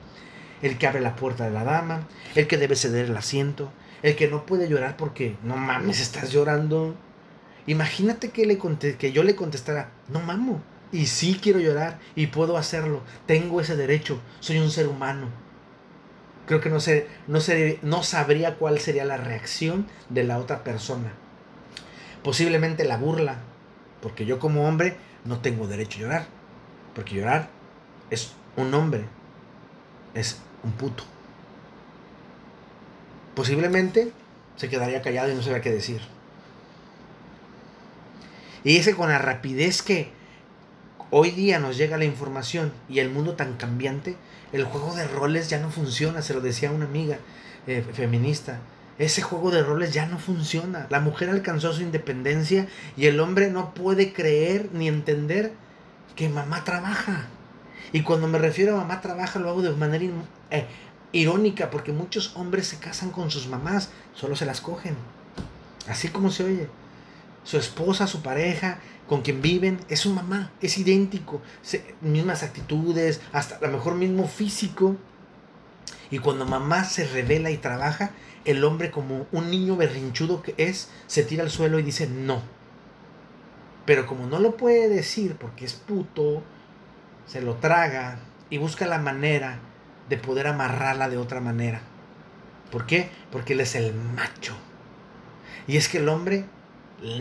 El 0.61 0.77
que 0.77 0.87
abre 0.87 0.99
la 0.99 1.15
puerta 1.15 1.45
de 1.45 1.51
la 1.51 1.63
dama, 1.63 2.07
el 2.35 2.47
que 2.47 2.57
debe 2.57 2.75
ceder 2.75 3.05
el 3.05 3.15
asiento, 3.15 3.71
el 4.03 4.15
que 4.15 4.27
no 4.27 4.45
puede 4.45 4.67
llorar 4.67 4.97
porque, 4.97 5.35
no 5.43 5.57
mames, 5.57 5.99
estás 5.99 6.31
llorando. 6.31 6.95
Imagínate 7.67 8.29
que, 8.29 8.45
le 8.45 8.57
que 8.97 9.11
yo 9.11 9.23
le 9.23 9.35
contestara, 9.35 9.91
no 10.07 10.19
mamo, 10.19 10.61
y 10.91 11.05
sí 11.05 11.39
quiero 11.41 11.59
llorar, 11.59 11.99
y 12.15 12.27
puedo 12.27 12.57
hacerlo, 12.57 13.01
tengo 13.25 13.61
ese 13.61 13.75
derecho, 13.75 14.19
soy 14.39 14.59
un 14.59 14.71
ser 14.71 14.87
humano. 14.87 15.27
Creo 16.47 16.61
que 16.61 16.69
no, 16.69 16.79
sé, 16.79 17.07
no, 17.27 17.41
sé, 17.41 17.77
no 17.83 18.01
sabría 18.01 18.55
cuál 18.55 18.79
sería 18.79 19.05
la 19.05 19.17
reacción 19.17 19.85
de 20.09 20.23
la 20.23 20.39
otra 20.39 20.63
persona. 20.63 21.11
Posiblemente 22.23 22.85
la 22.85 22.97
burla, 22.97 23.37
porque 24.01 24.25
yo 24.25 24.39
como 24.39 24.67
hombre 24.67 24.97
no 25.25 25.39
tengo 25.41 25.67
derecho 25.67 25.99
a 25.99 26.01
llorar, 26.01 26.25
porque 26.95 27.15
llorar 27.15 27.49
es 28.09 28.33
un 28.57 28.73
hombre, 28.73 29.03
es 30.15 30.41
un 30.63 30.71
puto 30.71 31.03
posiblemente 33.39 34.11
se 34.57 34.67
quedaría 34.67 35.01
callado 35.01 35.31
y 35.31 35.33
no 35.33 35.41
sabía 35.41 35.61
qué 35.61 35.71
decir. 35.71 36.01
Y 38.65 38.75
ese 38.75 38.95
con 38.95 39.07
la 39.07 39.17
rapidez 39.17 39.81
que 39.81 40.11
hoy 41.09 41.31
día 41.31 41.57
nos 41.57 41.77
llega 41.77 41.97
la 41.97 42.03
información 42.03 42.73
y 42.89 42.99
el 42.99 43.09
mundo 43.09 43.35
tan 43.35 43.53
cambiante, 43.53 44.17
el 44.51 44.65
juego 44.65 44.93
de 44.93 45.07
roles 45.07 45.49
ya 45.49 45.57
no 45.59 45.71
funciona, 45.71 46.21
se 46.21 46.33
lo 46.33 46.41
decía 46.41 46.69
una 46.69 46.83
amiga 46.83 47.19
eh, 47.65 47.81
feminista. 47.93 48.59
Ese 48.97 49.21
juego 49.21 49.51
de 49.51 49.63
roles 49.63 49.93
ya 49.93 50.05
no 50.05 50.19
funciona. 50.19 50.87
La 50.89 50.99
mujer 50.99 51.29
alcanzó 51.29 51.71
su 51.71 51.81
independencia 51.81 52.67
y 52.97 53.05
el 53.05 53.21
hombre 53.21 53.49
no 53.49 53.73
puede 53.73 54.11
creer 54.11 54.67
ni 54.73 54.89
entender 54.89 55.53
que 56.17 56.27
mamá 56.27 56.65
trabaja. 56.65 57.27
Y 57.93 58.01
cuando 58.01 58.27
me 58.27 58.37
refiero 58.37 58.75
a 58.75 58.81
mamá 58.81 58.99
trabaja 58.99 59.39
lo 59.39 59.47
hago 59.47 59.61
de 59.61 59.71
manera 59.71 60.03
eh, 60.51 60.65
irónica 61.11 61.69
porque 61.69 61.91
muchos 61.91 62.35
hombres 62.35 62.67
se 62.67 62.77
casan 62.77 63.11
con 63.11 63.31
sus 63.31 63.47
mamás, 63.47 63.89
solo 64.13 64.35
se 64.35 64.45
las 64.45 64.61
cogen. 64.61 64.95
Así 65.87 66.09
como 66.09 66.31
se 66.31 66.43
oye. 66.43 66.67
Su 67.43 67.57
esposa, 67.57 68.05
su 68.05 68.21
pareja, 68.21 68.79
con 69.07 69.21
quien 69.21 69.41
viven, 69.41 69.79
es 69.89 70.01
su 70.01 70.13
mamá, 70.13 70.51
es 70.61 70.77
idéntico, 70.77 71.41
mismas 72.01 72.43
actitudes, 72.43 73.21
hasta 73.31 73.55
a 73.55 73.61
lo 73.61 73.69
mejor 73.69 73.95
mismo 73.95 74.27
físico. 74.27 74.97
Y 76.11 76.19
cuando 76.19 76.45
mamá 76.45 76.83
se 76.83 77.05
revela 77.05 77.49
y 77.49 77.57
trabaja, 77.57 78.11
el 78.45 78.63
hombre 78.63 78.91
como 78.91 79.25
un 79.31 79.49
niño 79.49 79.75
berrinchudo 79.75 80.43
que 80.43 80.53
es, 80.57 80.89
se 81.07 81.23
tira 81.23 81.43
al 81.43 81.49
suelo 81.49 81.79
y 81.79 81.83
dice 81.83 82.07
no. 82.07 82.41
Pero 83.85 84.05
como 84.05 84.27
no 84.27 84.37
lo 84.37 84.57
puede 84.57 84.89
decir 84.89 85.35
porque 85.35 85.65
es 85.65 85.73
puto, 85.73 86.43
se 87.25 87.41
lo 87.41 87.55
traga 87.55 88.19
y 88.49 88.57
busca 88.57 88.85
la 88.85 88.99
manera 88.99 89.59
de 90.09 90.17
poder 90.17 90.47
amarrarla 90.47 91.09
de 91.09 91.17
otra 91.17 91.39
manera. 91.39 91.81
¿Por 92.71 92.85
qué? 92.85 93.09
Porque 93.31 93.53
él 93.53 93.61
es 93.61 93.75
el 93.75 93.93
macho. 93.93 94.55
Y 95.67 95.77
es 95.77 95.87
que 95.87 95.99
el 95.99 96.09
hombre, 96.09 96.45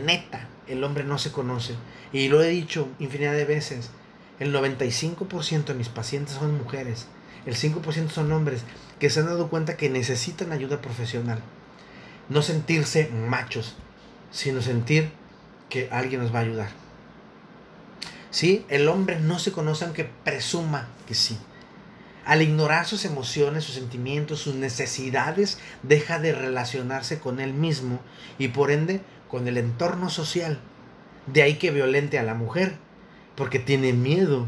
neta, 0.03 0.47
el 0.67 0.83
hombre 0.83 1.03
no 1.03 1.17
se 1.17 1.31
conoce. 1.31 1.75
Y 2.11 2.27
lo 2.27 2.41
he 2.41 2.49
dicho 2.49 2.87
infinidad 2.99 3.33
de 3.33 3.45
veces. 3.45 3.91
El 4.39 4.53
95% 4.53 5.65
de 5.65 5.73
mis 5.73 5.89
pacientes 5.89 6.35
son 6.35 6.57
mujeres. 6.57 7.07
El 7.45 7.55
5% 7.55 8.09
son 8.09 8.31
hombres 8.31 8.63
que 8.99 9.09
se 9.09 9.19
han 9.19 9.27
dado 9.27 9.49
cuenta 9.49 9.77
que 9.77 9.89
necesitan 9.89 10.51
ayuda 10.51 10.81
profesional. 10.81 11.41
No 12.27 12.41
sentirse 12.41 13.09
machos, 13.09 13.75
sino 14.31 14.61
sentir 14.61 15.11
que 15.69 15.89
alguien 15.91 16.21
nos 16.21 16.33
va 16.33 16.39
a 16.39 16.43
ayudar. 16.43 16.69
¿Sí? 18.31 18.65
El 18.69 18.87
hombre 18.87 19.19
no 19.19 19.39
se 19.39 19.51
conoce 19.51 19.85
aunque 19.85 20.09
presuma 20.23 20.87
que 21.07 21.15
sí. 21.15 21.37
Al 22.29 22.43
ignorar 22.43 22.85
sus 22.85 23.05
emociones, 23.05 23.63
sus 23.63 23.73
sentimientos, 23.73 24.41
sus 24.41 24.53
necesidades, 24.53 25.57
deja 25.81 26.19
de 26.19 26.31
relacionarse 26.31 27.17
con 27.17 27.39
él 27.39 27.55
mismo 27.55 28.01
y 28.37 28.49
por 28.49 28.69
ende 28.69 29.01
con 29.27 29.47
el 29.47 29.57
entorno 29.57 30.11
social. 30.11 30.59
De 31.25 31.41
ahí 31.41 31.55
que 31.55 31.71
violente 31.71 32.19
a 32.19 32.23
la 32.23 32.35
mujer, 32.35 32.75
porque 33.35 33.57
tiene 33.57 33.93
miedo. 33.93 34.45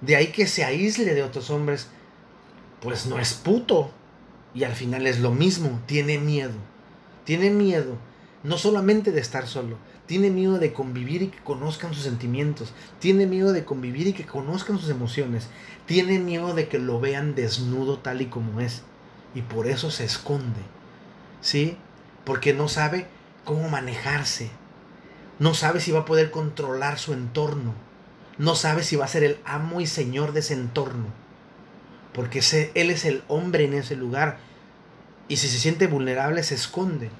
De 0.00 0.14
ahí 0.14 0.28
que 0.28 0.46
se 0.46 0.62
aísle 0.62 1.14
de 1.14 1.24
otros 1.24 1.50
hombres, 1.50 1.88
pues 2.80 3.06
no 3.06 3.18
es 3.18 3.34
puto. 3.34 3.90
Y 4.54 4.62
al 4.62 4.76
final 4.76 5.08
es 5.08 5.18
lo 5.18 5.32
mismo, 5.32 5.80
tiene 5.86 6.18
miedo. 6.18 6.54
Tiene 7.24 7.50
miedo 7.50 7.98
no 8.46 8.58
solamente 8.58 9.10
de 9.10 9.20
estar 9.20 9.48
solo, 9.48 9.76
tiene 10.06 10.30
miedo 10.30 10.58
de 10.58 10.72
convivir 10.72 11.22
y 11.22 11.28
que 11.28 11.42
conozcan 11.42 11.92
sus 11.92 12.04
sentimientos, 12.04 12.72
tiene 13.00 13.26
miedo 13.26 13.52
de 13.52 13.64
convivir 13.64 14.06
y 14.06 14.12
que 14.12 14.26
conozcan 14.26 14.78
sus 14.78 14.88
emociones, 14.88 15.48
tiene 15.86 16.18
miedo 16.18 16.54
de 16.54 16.68
que 16.68 16.78
lo 16.78 17.00
vean 17.00 17.34
desnudo 17.34 17.98
tal 17.98 18.22
y 18.22 18.26
como 18.26 18.60
es 18.60 18.82
y 19.36 19.42
por 19.42 19.66
eso 19.66 19.90
se 19.90 20.04
esconde. 20.04 20.62
¿Sí? 21.42 21.76
Porque 22.24 22.54
no 22.54 22.68
sabe 22.68 23.06
cómo 23.44 23.68
manejarse. 23.68 24.50
No 25.38 25.52
sabe 25.52 25.80
si 25.80 25.92
va 25.92 26.00
a 26.00 26.04
poder 26.06 26.30
controlar 26.30 26.98
su 26.98 27.12
entorno. 27.12 27.74
No 28.38 28.54
sabe 28.54 28.82
si 28.82 28.96
va 28.96 29.04
a 29.04 29.08
ser 29.08 29.24
el 29.24 29.38
amo 29.44 29.82
y 29.82 29.86
señor 29.86 30.32
de 30.32 30.40
ese 30.40 30.54
entorno. 30.54 31.06
Porque 32.14 32.40
él 32.74 32.90
es 32.90 33.04
el 33.04 33.22
hombre 33.28 33.64
en 33.66 33.74
ese 33.74 33.94
lugar. 33.94 34.38
Y 35.28 35.36
si 35.36 35.48
se 35.48 35.58
siente 35.58 35.86
vulnerable 35.86 36.42
se 36.42 36.54
esconde. 36.54 37.10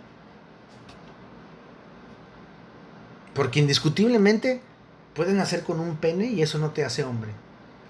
Porque 3.36 3.60
indiscutiblemente 3.60 4.62
puedes 5.14 5.34
nacer 5.34 5.62
con 5.62 5.78
un 5.78 5.98
pene 5.98 6.24
y 6.24 6.40
eso 6.40 6.58
no 6.58 6.70
te 6.70 6.86
hace 6.86 7.04
hombre. 7.04 7.32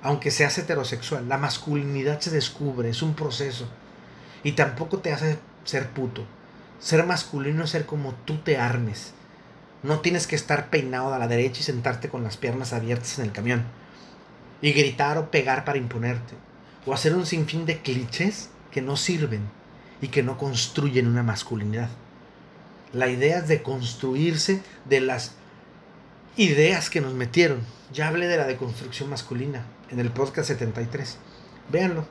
Aunque 0.03 0.33
seas 0.33 0.59
heterosexual, 0.59 1.29
la 1.29 1.39
masculinidad 1.39 2.19
se 2.19 2.31
descubre, 2.31 2.91
es 2.91 3.01
un 3.01 3.15
proceso. 3.15 3.69
Y 4.43 4.53
tampoco 4.53 4.99
te 4.99 5.13
hace 5.13 5.39
ser 5.65 5.89
puto. 5.91 6.25
Ser 6.81 7.07
masculino 7.07 7.63
es 7.63 7.71
ser 7.71 7.87
como 7.87 8.13
tú 8.25 8.39
te 8.39 8.59
armes. 8.59 9.13
No 9.85 10.01
tienes 10.01 10.27
que 10.27 10.35
estar 10.35 10.69
peinado 10.69 11.15
a 11.15 11.19
la 11.21 11.29
derecha 11.29 11.61
y 11.61 11.65
sentarte 11.65 12.09
con 12.09 12.25
las 12.25 12.37
piernas 12.37 12.73
abiertas 12.73 13.17
en 13.21 13.27
el 13.27 13.33
camión. 13.33 13.67
Y 14.61 14.73
gritar 14.73 15.17
o 15.17 15.31
pegar 15.31 15.65
para 15.65 15.79
imponerte. 15.79 16.35
O 16.87 16.93
hacer 16.93 17.15
un 17.15 17.25
sinfín 17.25 17.67
de 17.67 17.79
clichés 17.83 18.51
que 18.73 18.83
no 18.83 18.97
sirven 18.97 19.43
y 20.01 20.09
que 20.09 20.25
no 20.25 20.39
construyen 20.39 21.07
una 21.07 21.23
masculinidad. 21.23 21.91
La 22.93 23.09
idea 23.09 23.39
es 23.39 23.49
de 23.49 23.63
construirse 23.63 24.63
de 24.85 25.01
las 25.01 25.33
ideas 26.37 26.91
que 26.91 27.01
nos 27.01 27.15
metieron. 27.15 27.61
Ya 27.93 28.09
hablé 28.09 28.27
de 28.27 28.37
la 28.37 28.47
deconstrucción 28.47 29.11
masculina 29.11 29.65
en 29.91 30.01
el 30.01 30.11
podcast 30.11 30.49
73. 30.49 31.19
Véanlo. 31.71 32.07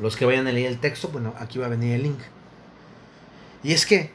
Los 0.00 0.16
que 0.16 0.26
vayan 0.26 0.46
a 0.46 0.52
leer 0.52 0.70
el 0.70 0.80
texto, 0.80 1.08
bueno, 1.08 1.34
aquí 1.38 1.58
va 1.58 1.66
a 1.66 1.70
venir 1.70 1.94
el 1.94 2.02
link. 2.02 2.18
Y 3.62 3.72
es 3.72 3.86
que 3.86 4.12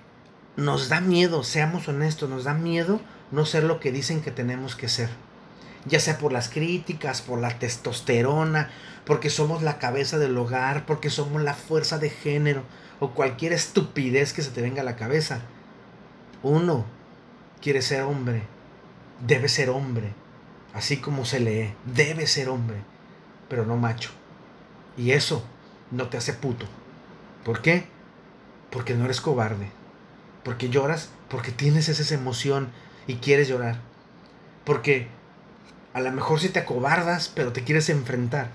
nos 0.56 0.90
da 0.90 1.02
miedo, 1.02 1.44
seamos 1.44 1.88
honestos, 1.88 2.30
nos 2.30 2.44
da 2.44 2.54
miedo 2.54 3.02
no 3.32 3.46
ser 3.46 3.64
lo 3.64 3.80
que 3.80 3.92
dicen 3.92 4.22
que 4.22 4.32
tenemos 4.32 4.76
que 4.76 4.90
ser. 4.90 5.10
Ya 5.86 6.00
sea 6.00 6.20
por 6.20 6.32
las 6.32 6.50
críticas, 6.50 7.22
por 7.22 7.40
la 7.40 7.58
testosterona, 7.58 8.70
porque 9.06 9.30
somos 9.30 9.64
la 9.64 9.80
cabeza 9.80 10.20
del 10.20 10.38
hogar, 10.38 10.86
porque 10.86 11.10
somos 11.10 11.42
la 11.42 11.56
fuerza 11.56 11.98
de 11.98 12.12
género 12.12 12.64
o 13.00 13.12
cualquier 13.12 13.54
estupidez 13.54 14.34
que 14.34 14.44
se 14.44 14.52
te 14.52 14.62
venga 14.62 14.82
a 14.82 14.86
la 14.86 14.96
cabeza. 14.96 15.42
Uno 16.44 16.86
quiere 17.62 17.82
ser 17.82 18.04
hombre, 18.04 18.44
debe 19.26 19.48
ser 19.48 19.70
hombre, 19.70 20.14
así 20.74 20.98
como 20.98 21.26
se 21.26 21.40
lee, 21.40 21.74
debe 21.86 22.28
ser 22.28 22.50
hombre, 22.50 22.78
pero 23.50 23.66
no 23.66 23.78
macho. 23.78 24.12
Y 24.98 25.12
eso 25.12 25.44
no 25.92 26.10
te 26.10 26.18
hace 26.18 26.34
puto. 26.34 26.66
¿Por 27.46 27.62
qué? 27.62 27.86
Porque 28.70 28.96
no 28.96 29.06
eres 29.06 29.22
cobarde. 29.22 29.70
Porque 30.44 30.70
lloras 30.70 31.10
porque 31.32 31.52
tienes 31.52 31.88
esa 31.88 32.14
emoción 32.14 32.70
y 33.08 33.16
quieres 33.16 33.48
llorar. 33.48 33.80
Porque 34.66 35.08
a 35.94 36.02
lo 36.02 36.12
mejor 36.12 36.42
si 36.42 36.50
te 36.50 36.60
acobardas, 36.60 37.32
pero 37.34 37.54
te 37.54 37.64
quieres 37.64 37.90
enfrentar. 37.90 38.50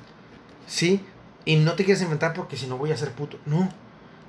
¿Sí? 0.67 1.03
Y 1.47 1.57
no 1.57 1.73
te 1.73 1.85
quieres 1.85 2.03
enfrentar 2.03 2.35
porque 2.35 2.57
si 2.59 2.67
no 2.67 2.77
voy 2.77 2.93
a 2.93 2.97
ser 2.97 3.13
puto. 3.13 3.39
No. 3.47 3.73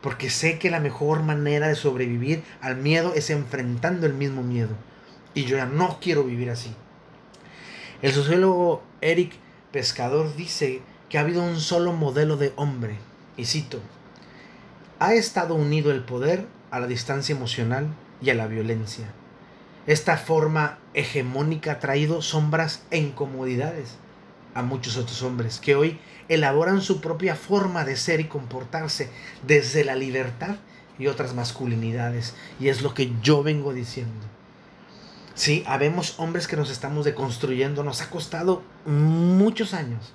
Porque 0.02 0.30
sé 0.30 0.60
que 0.60 0.70
la 0.70 0.80
mejor 0.80 1.24
manera 1.24 1.68
de 1.68 1.76
sobrevivir 1.76 2.44
al 2.62 2.78
miedo 2.78 3.14
es 3.16 3.30
enfrentando 3.30 4.06
el 4.06 4.14
mismo 4.14 4.44
miedo. 4.44 4.76
Y 5.34 5.46
yo 5.46 5.58
ya 5.58 5.66
no 5.66 6.00
quiero 6.02 6.24
vivir 6.24 6.50
así. 6.50 6.74
El 8.02 8.14
sociólogo 8.14 8.84
Eric 9.02 9.34
Pescador 9.72 10.36
dice 10.36 10.82
que 11.10 11.18
ha 11.18 11.22
habido 11.22 11.44
un 11.44 11.60
solo 11.60 11.94
modelo 11.94 12.38
de 12.38 12.54
hombre. 12.56 12.98
Y 13.38 13.46
cito, 13.46 13.80
ha 15.00 15.14
estado 15.14 15.56
unido 15.56 15.92
el 15.92 16.04
poder 16.04 16.48
a 16.72 16.80
la 16.80 16.88
distancia 16.88 17.36
emocional 17.36 17.88
y 18.22 18.30
a 18.30 18.36
la 18.36 18.48
violencia. 18.48 19.08
Esta 19.86 20.18
forma 20.18 20.80
hegemónica 20.94 21.74
ha 21.74 21.80
traído 21.80 22.22
sombras 22.22 22.84
e 22.92 22.98
incomodidades 22.98 23.98
a 24.58 24.64
muchos 24.64 24.98
otros 24.98 25.22
hombres 25.22 25.60
que 25.60 25.76
hoy 25.76 26.00
elaboran 26.30 26.82
su 26.82 27.00
propia 27.00 27.36
forma 27.36 27.86
de 27.86 27.96
ser 27.96 28.20
y 28.20 28.24
comportarse 28.26 29.08
desde 29.46 29.86
la 29.86 29.96
libertad 29.96 30.56
y 30.98 31.06
otras 31.06 31.36
masculinidades. 31.36 32.34
Y 32.60 32.70
es 32.70 32.82
lo 32.82 32.96
que 32.96 33.12
yo 33.22 33.44
vengo 33.44 33.72
diciendo. 33.72 34.26
Sí, 35.36 35.64
habemos 35.68 36.20
hombres 36.20 36.48
que 36.48 36.58
nos 36.58 36.72
estamos 36.72 37.06
deconstruyendo, 37.06 37.84
nos 37.84 38.02
ha 38.02 38.10
costado 38.10 38.64
muchos 38.88 39.76
años. 39.76 40.12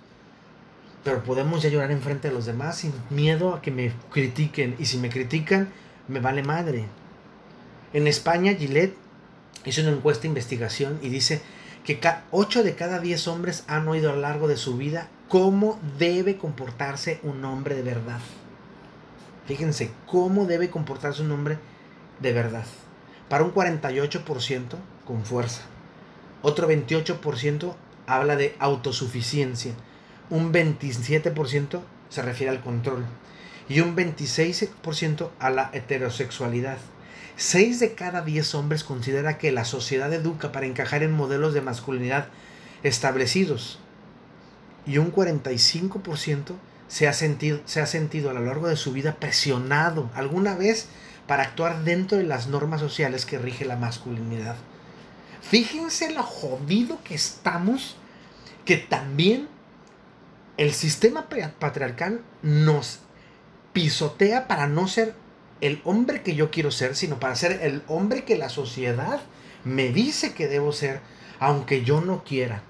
Pero 1.05 1.23
podemos 1.23 1.63
ya 1.63 1.69
llorar 1.69 1.93
enfrente 1.93 2.27
de 2.27 2.35
los 2.35 2.45
demás 2.45 2.79
sin 2.79 2.93
miedo 3.11 3.55
a 3.55 3.63
que 3.63 3.71
me 3.71 3.93
critiquen. 4.11 4.75
Y 4.81 4.87
si 4.87 4.99
me 4.99 5.09
critican, 5.09 5.69
me 6.09 6.19
vale 6.19 6.43
madre. 6.43 6.87
En 7.93 8.09
España, 8.09 8.55
Gillette 8.55 8.97
hizo 9.65 9.83
una 9.83 9.91
encuesta 9.93 10.23
de 10.23 10.29
investigación 10.29 10.99
y 11.01 11.11
dice 11.11 11.43
que 11.85 12.01
8 12.31 12.63
de 12.63 12.75
cada 12.75 13.01
10 13.01 13.29
hombres 13.29 13.65
han 13.67 13.89
oído 13.89 14.11
a 14.11 14.15
lo 14.15 14.21
largo 14.21 14.49
de 14.49 14.57
su 14.57 14.77
vida 14.77 15.09
cómo 15.29 15.81
debe 15.99 16.37
comportarse 16.37 17.19
un 17.23 17.45
hombre 17.45 17.75
de 17.75 17.83
verdad. 17.83 18.21
Fíjense, 19.47 19.91
cómo 20.07 20.47
debe 20.47 20.71
comportarse 20.71 21.23
un 21.23 21.33
hombre 21.33 21.59
de 22.21 22.33
verdad. 22.33 22.67
Para 23.29 23.45
un 23.45 23.53
48% 23.53 24.77
con 25.07 25.25
fuerza. 25.25 25.63
Otro 26.43 26.69
28% 26.69 27.75
habla 28.07 28.37
de 28.37 28.55
autosuficiencia. 28.59 29.73
Un 30.31 30.53
27% 30.53 31.81
se 32.09 32.23
refiere 32.23 32.51
al 32.51 32.63
control. 32.63 33.05
Y 33.69 33.81
un 33.81 33.97
26% 33.97 35.31
a 35.39 35.51
la 35.51 35.71
heterosexualidad. 35.73 36.79
6 37.37 37.81
de 37.81 37.95
cada 37.95 38.23
10 38.23 38.55
hombres 38.55 38.85
considera 38.85 39.39
que 39.39 39.53
la 39.53 39.65
sociedad 39.65 40.13
educa 40.13 40.53
para 40.53 40.67
encajar 40.67 41.03
en 41.03 41.13
modelos 41.13 41.55
de 41.55 41.61
masculinidad 41.61 42.29
establecidos. 42.83 43.79
Y 44.87 44.99
un 44.99 45.13
45% 45.13 46.55
se 46.89 47.09
ha, 47.09 47.13
sentido, 47.13 47.61
se 47.65 47.81
ha 47.81 47.87
sentido 47.87 48.31
a 48.31 48.35
lo 48.35 48.45
largo 48.45 48.69
de 48.69 48.77
su 48.77 48.93
vida 48.93 49.15
presionado 49.15 50.11
alguna 50.15 50.55
vez 50.55 50.89
para 51.27 51.45
actuar 51.45 51.85
dentro 51.85 52.19
de 52.19 52.25
las 52.25 52.49
normas 52.49 52.81
sociales 52.81 53.25
que 53.25 53.39
rige 53.39 53.65
la 53.65 53.77
masculinidad. 53.77 54.57
Fíjense 55.41 56.13
lo 56.13 56.23
jodido 56.23 57.03
que 57.03 57.15
estamos, 57.15 57.97
que 58.65 58.77
también 58.77 59.49
el 60.57 60.73
sistema 60.73 61.29
patriarcal 61.59 62.21
nos 62.43 63.01
pisotea 63.73 64.47
para 64.47 64.67
no 64.67 64.87
ser 64.87 65.15
el 65.63 65.81
hombre 65.85 66.23
que 66.23 66.35
yo 66.35 66.51
quiero 66.51 66.71
ser, 66.71 66.97
sino 66.97 67.19
para 67.19 67.37
ser 67.37 67.61
el 67.63 67.83
hombre 67.87 68.25
que 68.25 68.37
la 68.37 68.49
sociedad 68.49 69.21
me 69.65 69.93
dice 69.93 70.35
que 70.35 70.49
debo 70.49 70.73
ser, 70.73 71.01
aunque 71.39 71.85
yo 71.85 72.01
no 72.01 72.25
quiera. 72.25 72.63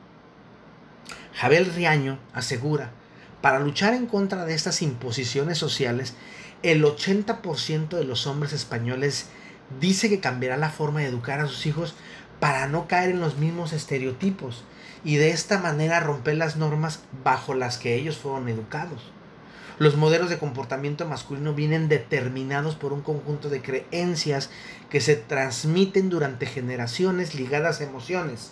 Javier 1.35 1.67
Riaño 1.75 2.19
asegura, 2.35 2.93
para 3.41 3.59
luchar 3.59 3.95
en 3.95 4.07
contra 4.07 4.45
de 4.45 4.55
estas 4.55 4.83
imposiciones 4.83 5.57
sociales, 5.57 6.15
el 6.63 6.85
80% 6.85 7.89
de 7.89 8.05
los 8.05 8.27
hombres 8.27 8.53
españoles 8.53 9.27
dice 9.81 10.11
que 10.11 10.21
cambiará 10.21 10.59
la 10.59 10.71
forma 10.71 11.01
de 11.01 11.07
educar 11.07 11.41
a 11.41 11.47
sus 11.47 11.65
hijos 11.65 11.95
para 12.41 12.69
no 12.69 12.89
caer 12.89 13.11
en 13.11 13.21
los 13.21 13.39
mismos 13.39 13.73
estereotipos 13.73 14.65
y 15.03 15.17
de 15.17 15.31
esta 15.31 15.59
manera 15.59 15.99
romper 16.01 16.37
las 16.37 16.57
normas 16.57 17.01
bajo 17.25 17.55
las 17.55 17.79
que 17.79 17.95
ellos 17.95 18.19
fueron 18.19 18.49
educados. 18.51 19.11
Los 19.79 19.97
modelos 19.97 20.29
de 20.29 20.39
comportamiento 20.39 21.09
masculino 21.09 21.55
vienen 21.55 21.89
determinados 21.89 22.75
por 22.75 22.93
un 22.93 23.01
conjunto 23.01 23.49
de 23.49 23.63
creencias 23.63 24.51
que 24.91 25.01
se 25.01 25.17
transmiten 25.17 26.11
durante 26.11 26.47
generaciones 26.47 27.35
ligadas 27.35 27.81
a 27.81 27.85
emociones, 27.85 28.51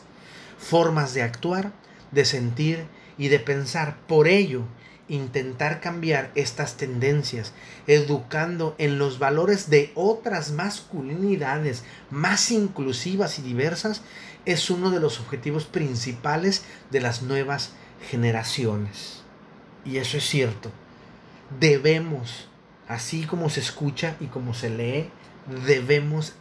formas 0.59 1.13
de 1.13 1.23
actuar, 1.23 1.73
de 2.11 2.25
sentir 2.25 2.87
y 3.19 3.29
de 3.29 3.39
pensar. 3.39 3.99
Por 4.07 4.29
ello, 4.29 4.63
intentar 5.09 5.81
cambiar 5.81 6.31
estas 6.37 6.79
tendencias, 6.79 7.53
educando 7.87 8.75
en 8.79 8.99
los 8.99 9.19
valores 9.19 9.69
de 9.69 9.93
otras 9.95 10.53
masculinidades 10.53 11.85
más 12.11 12.51
inclusivas 12.51 13.39
y 13.39 13.43
diversas, 13.43 14.01
es 14.47 14.71
uno 14.71 14.91
de 14.91 15.01
los 15.01 15.21
objetivos 15.21 15.67
principales 15.67 16.65
de 16.91 17.01
las 17.01 17.21
nuevas 17.21 17.73
generaciones. 18.09 19.23
Y 19.85 19.99
eso 19.99 20.17
es 20.17 20.25
cierto 20.25 20.71
debemos, 21.59 22.49
así 22.89 23.25
como 23.25 23.51
se 23.51 23.61
escucha 23.61 24.17
y 24.21 24.27
como 24.27 24.55
se 24.55 24.71
lee, 24.71 25.11
debemos 25.67 26.35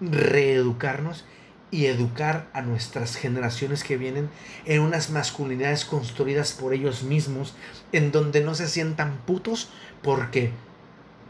reeducarnos 0.00 1.24
y 1.70 1.86
educar 1.86 2.48
a 2.52 2.62
nuestras 2.62 3.16
generaciones 3.16 3.82
que 3.82 3.96
vienen 3.96 4.30
en 4.64 4.80
unas 4.80 5.10
masculinidades 5.10 5.84
construidas 5.84 6.52
por 6.52 6.72
ellos 6.72 7.02
mismos, 7.02 7.54
en 7.92 8.12
donde 8.12 8.42
no 8.42 8.54
se 8.54 8.68
sientan 8.68 9.18
putos 9.26 9.70
porque 10.02 10.52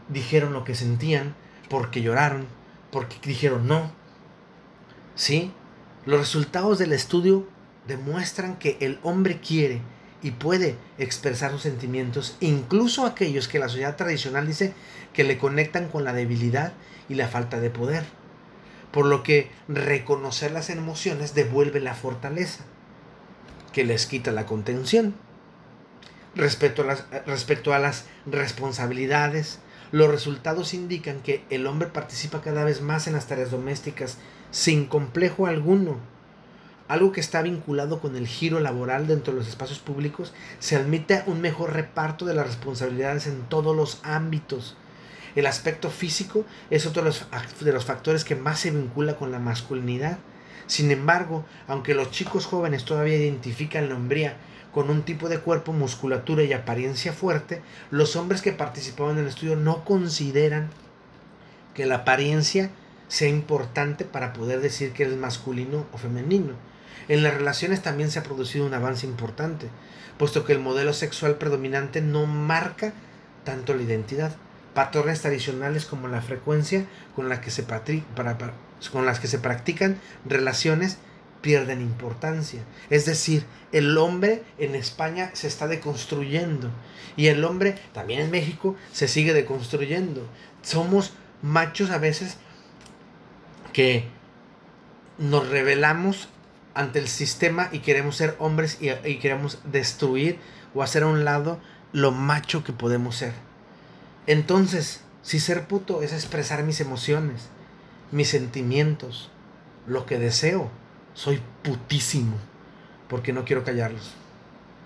dijeron 0.09 0.53
lo 0.53 0.63
que 0.63 0.75
sentían, 0.75 1.35
porque 1.67 2.01
lloraron, 2.01 2.45
porque 2.91 3.17
dijeron 3.23 3.67
no. 3.67 3.91
¿Sí? 5.15 5.51
Los 6.05 6.19
resultados 6.19 6.77
del 6.77 6.93
estudio 6.93 7.47
demuestran 7.87 8.57
que 8.57 8.77
el 8.81 8.99
hombre 9.01 9.39
quiere 9.39 9.81
y 10.25 10.31
puede 10.31 10.75
expresar 10.97 11.51
sus 11.51 11.61
sentimientos, 11.61 12.35
incluso 12.39 13.05
aquellos 13.05 13.47
que 13.47 13.59
la 13.59 13.69
sociedad 13.69 13.95
tradicional 13.95 14.47
dice 14.47 14.73
que 15.13 15.23
le 15.23 15.37
conectan 15.37 15.87
con 15.87 16.03
la 16.03 16.13
debilidad 16.13 16.73
y 17.07 17.13
la 17.13 17.27
falta 17.27 17.59
de 17.59 17.69
poder. 17.69 18.05
Por 18.89 19.05
lo 19.05 19.21
que 19.21 19.51
reconocer 19.67 20.51
las 20.51 20.71
emociones 20.71 21.35
devuelve 21.35 21.79
la 21.79 21.93
fortaleza, 21.93 22.63
que 23.71 23.83
les 23.83 24.07
quita 24.07 24.31
la 24.31 24.47
contención. 24.47 25.13
Respecto 26.33 26.81
a 26.81 26.85
las, 26.85 27.05
respecto 27.27 27.71
a 27.75 27.77
las 27.77 28.05
responsabilidades, 28.25 29.59
los 29.91 30.09
resultados 30.09 30.73
indican 30.73 31.19
que 31.19 31.43
el 31.51 31.67
hombre 31.67 31.89
participa 31.89 32.41
cada 32.41 32.63
vez 32.63 32.81
más 32.81 33.05
en 33.05 33.13
las 33.13 33.27
tareas 33.27 33.51
domésticas 33.51 34.17
sin 34.49 34.87
complejo 34.87 35.45
alguno 35.45 36.14
algo 36.87 37.11
que 37.11 37.19
está 37.19 37.41
vinculado 37.41 37.99
con 37.99 38.15
el 38.15 38.27
giro 38.27 38.59
laboral 38.59 39.07
dentro 39.07 39.33
de 39.33 39.39
los 39.39 39.47
espacios 39.47 39.79
públicos, 39.79 40.33
se 40.59 40.75
admite 40.75 41.23
un 41.25 41.41
mejor 41.41 41.73
reparto 41.73 42.25
de 42.25 42.35
las 42.35 42.45
responsabilidades 42.45 43.27
en 43.27 43.41
todos 43.43 43.75
los 43.75 43.99
ámbitos. 44.03 44.75
El 45.35 45.47
aspecto 45.47 45.89
físico 45.89 46.45
es 46.69 46.85
otro 46.85 47.03
de 47.03 47.71
los, 47.73 47.85
factores 47.85 48.23
que 48.23 48.35
más 48.35 48.59
se 48.59 48.71
vincula 48.71 49.15
con 49.15 49.31
la 49.31 49.39
masculinidad. 49.39 50.19
Sin 50.67 50.91
embargo, 50.91 51.45
aunque 51.67 51.93
los 51.93 52.11
chicos 52.11 52.45
jóvenes 52.45 52.85
todavía 52.85 53.17
identifican 53.17 53.89
la 53.89 53.95
hombría 53.95 54.37
con 54.71 54.89
un 54.89 55.03
tipo 55.03 55.27
de 55.27 55.39
cuerpo, 55.39 55.73
musculatura 55.73 56.43
y 56.43 56.53
apariencia 56.53 57.13
fuerte, 57.13 57.61
los 57.91 58.15
hombres 58.15 58.41
que 58.41 58.51
participaban 58.51 59.17
en 59.17 59.23
el 59.23 59.29
estudio 59.29 59.55
no 59.55 59.83
consideran 59.83 60.69
que 61.73 61.85
la 61.85 61.95
apariencia 61.95 62.71
sea 63.07 63.29
importante 63.29 64.05
para 64.05 64.33
poder 64.33 64.61
decir 64.61 64.91
que 64.93 65.03
eres 65.03 65.17
masculino 65.17 65.85
o 65.91 65.97
femenino. 65.97 66.53
En 67.07 67.23
las 67.23 67.33
relaciones 67.33 67.81
también 67.81 68.11
se 68.11 68.19
ha 68.19 68.23
producido 68.23 68.65
un 68.65 68.73
avance 68.73 69.05
importante, 69.05 69.67
puesto 70.17 70.45
que 70.45 70.53
el 70.53 70.59
modelo 70.59 70.93
sexual 70.93 71.35
predominante 71.35 72.01
no 72.01 72.25
marca 72.25 72.93
tanto 73.43 73.73
la 73.73 73.83
identidad. 73.83 74.35
Patrones 74.73 75.21
tradicionales 75.21 75.85
como 75.85 76.07
la 76.07 76.21
frecuencia 76.21 76.85
con 77.15 77.29
la 77.29 77.39
que 77.39 77.51
se, 77.51 77.63
para, 77.63 77.93
con 78.91 79.05
las 79.05 79.19
que 79.19 79.27
se 79.27 79.39
practican 79.39 79.97
relaciones 80.25 80.97
pierden 81.41 81.79
importancia. 81.79 82.61
Es 82.89 83.05
decir, 83.05 83.45
el 83.71 83.97
hombre 83.97 84.43
en 84.57 84.73
España 84.75 85.29
se 85.33 85.47
está 85.47 85.67
deconstruyendo 85.67 86.71
y 87.15 87.27
el 87.27 87.43
hombre 87.45 87.75
también 87.93 88.19
en 88.19 88.31
México 88.31 88.75
se 88.91 89.07
sigue 89.07 89.31
deconstruyendo. 89.31 90.27
Somos 90.63 91.13
machos 91.41 91.91
a 91.91 91.99
veces 91.99 92.37
que 93.73 94.05
nos 95.17 95.47
rebelamos 95.47 96.29
ante 96.75 96.99
el 96.99 97.07
sistema 97.07 97.69
y 97.71 97.79
queremos 97.79 98.17
ser 98.17 98.35
hombres 98.37 98.77
y, 98.81 99.15
queremos 99.15 99.59
destruir 99.63 100.37
o 100.75 100.83
hacer 100.83 101.03
a 101.03 101.07
un 101.07 101.25
lado 101.25 101.59
lo 101.93 102.11
macho 102.11 102.63
que 102.63 102.73
podemos 102.73 103.15
ser. 103.15 103.33
Entonces, 104.27 105.01
si 105.23 105.39
ser 105.39 105.67
puto 105.67 106.03
es 106.03 106.13
expresar 106.13 106.63
mis 106.63 106.81
emociones, 106.81 107.47
mis 108.11 108.29
sentimientos, 108.29 109.31
lo 109.87 110.05
que 110.05 110.19
deseo, 110.19 110.69
soy 111.13 111.41
putísimo 111.63 112.37
porque 113.07 113.33
no 113.33 113.45
quiero 113.45 113.63
callarlos. 113.63 114.13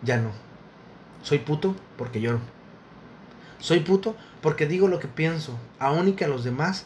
Ya 0.03 0.17
no. 0.17 0.29
Soy 1.23 1.39
puto 1.39 1.75
porque 1.97 2.21
lloro. 2.21 2.39
Soy 3.59 3.79
puto 3.79 4.15
porque 4.41 4.67
digo 4.67 4.87
lo 4.87 4.99
que 4.99 5.07
pienso, 5.07 5.57
aun 5.79 6.07
y 6.07 6.13
que 6.13 6.25
a 6.25 6.29
los 6.29 6.43
demás 6.43 6.85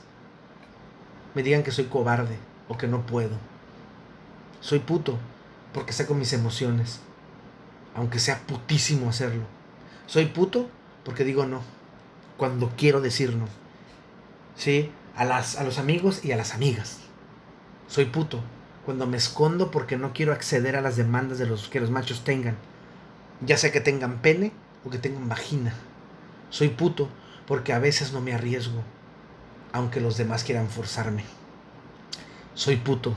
me 1.35 1.43
digan 1.43 1.63
que 1.63 1.71
soy 1.71 1.85
cobarde 1.85 2.37
o 2.67 2.77
que 2.77 2.87
no 2.87 3.05
puedo. 3.05 3.37
Soy 4.63 4.79
puto 4.79 5.17
porque 5.73 5.91
saco 5.91 6.13
mis 6.13 6.31
emociones, 6.31 7.01
aunque 7.95 8.17
sea 8.17 8.39
putísimo 8.47 9.09
hacerlo. 9.09 9.43
Soy 10.07 10.27
puto 10.27 10.69
porque 11.03 11.25
digo 11.25 11.45
no, 11.45 11.59
cuando 12.37 12.71
quiero 12.77 13.01
decir 13.01 13.35
no. 13.35 13.45
¿Sí? 14.55 14.89
A, 15.17 15.25
las, 15.25 15.57
a 15.57 15.65
los 15.65 15.79
amigos 15.79 16.23
y 16.23 16.31
a 16.31 16.37
las 16.37 16.53
amigas. 16.53 16.99
Soy 17.89 18.05
puto 18.05 18.39
cuando 18.85 19.05
me 19.05 19.17
escondo 19.17 19.69
porque 19.69 19.97
no 19.97 20.13
quiero 20.13 20.31
acceder 20.31 20.77
a 20.77 20.81
las 20.81 20.95
demandas 20.95 21.39
de 21.39 21.45
los 21.45 21.67
que 21.67 21.81
los 21.81 21.91
machos 21.91 22.23
tengan. 22.23 22.55
Ya 23.41 23.57
sea 23.57 23.73
que 23.73 23.81
tengan 23.81 24.21
pene 24.21 24.53
o 24.85 24.89
que 24.89 24.97
tengan 24.97 25.27
vagina. 25.27 25.73
Soy 26.51 26.69
puto 26.69 27.09
porque 27.47 27.73
a 27.73 27.79
veces 27.79 28.13
no 28.13 28.21
me 28.21 28.33
arriesgo, 28.33 28.81
aunque 29.73 29.99
los 29.99 30.15
demás 30.15 30.45
quieran 30.45 30.69
forzarme. 30.69 31.25
Soy 32.53 32.77
puto 32.77 33.13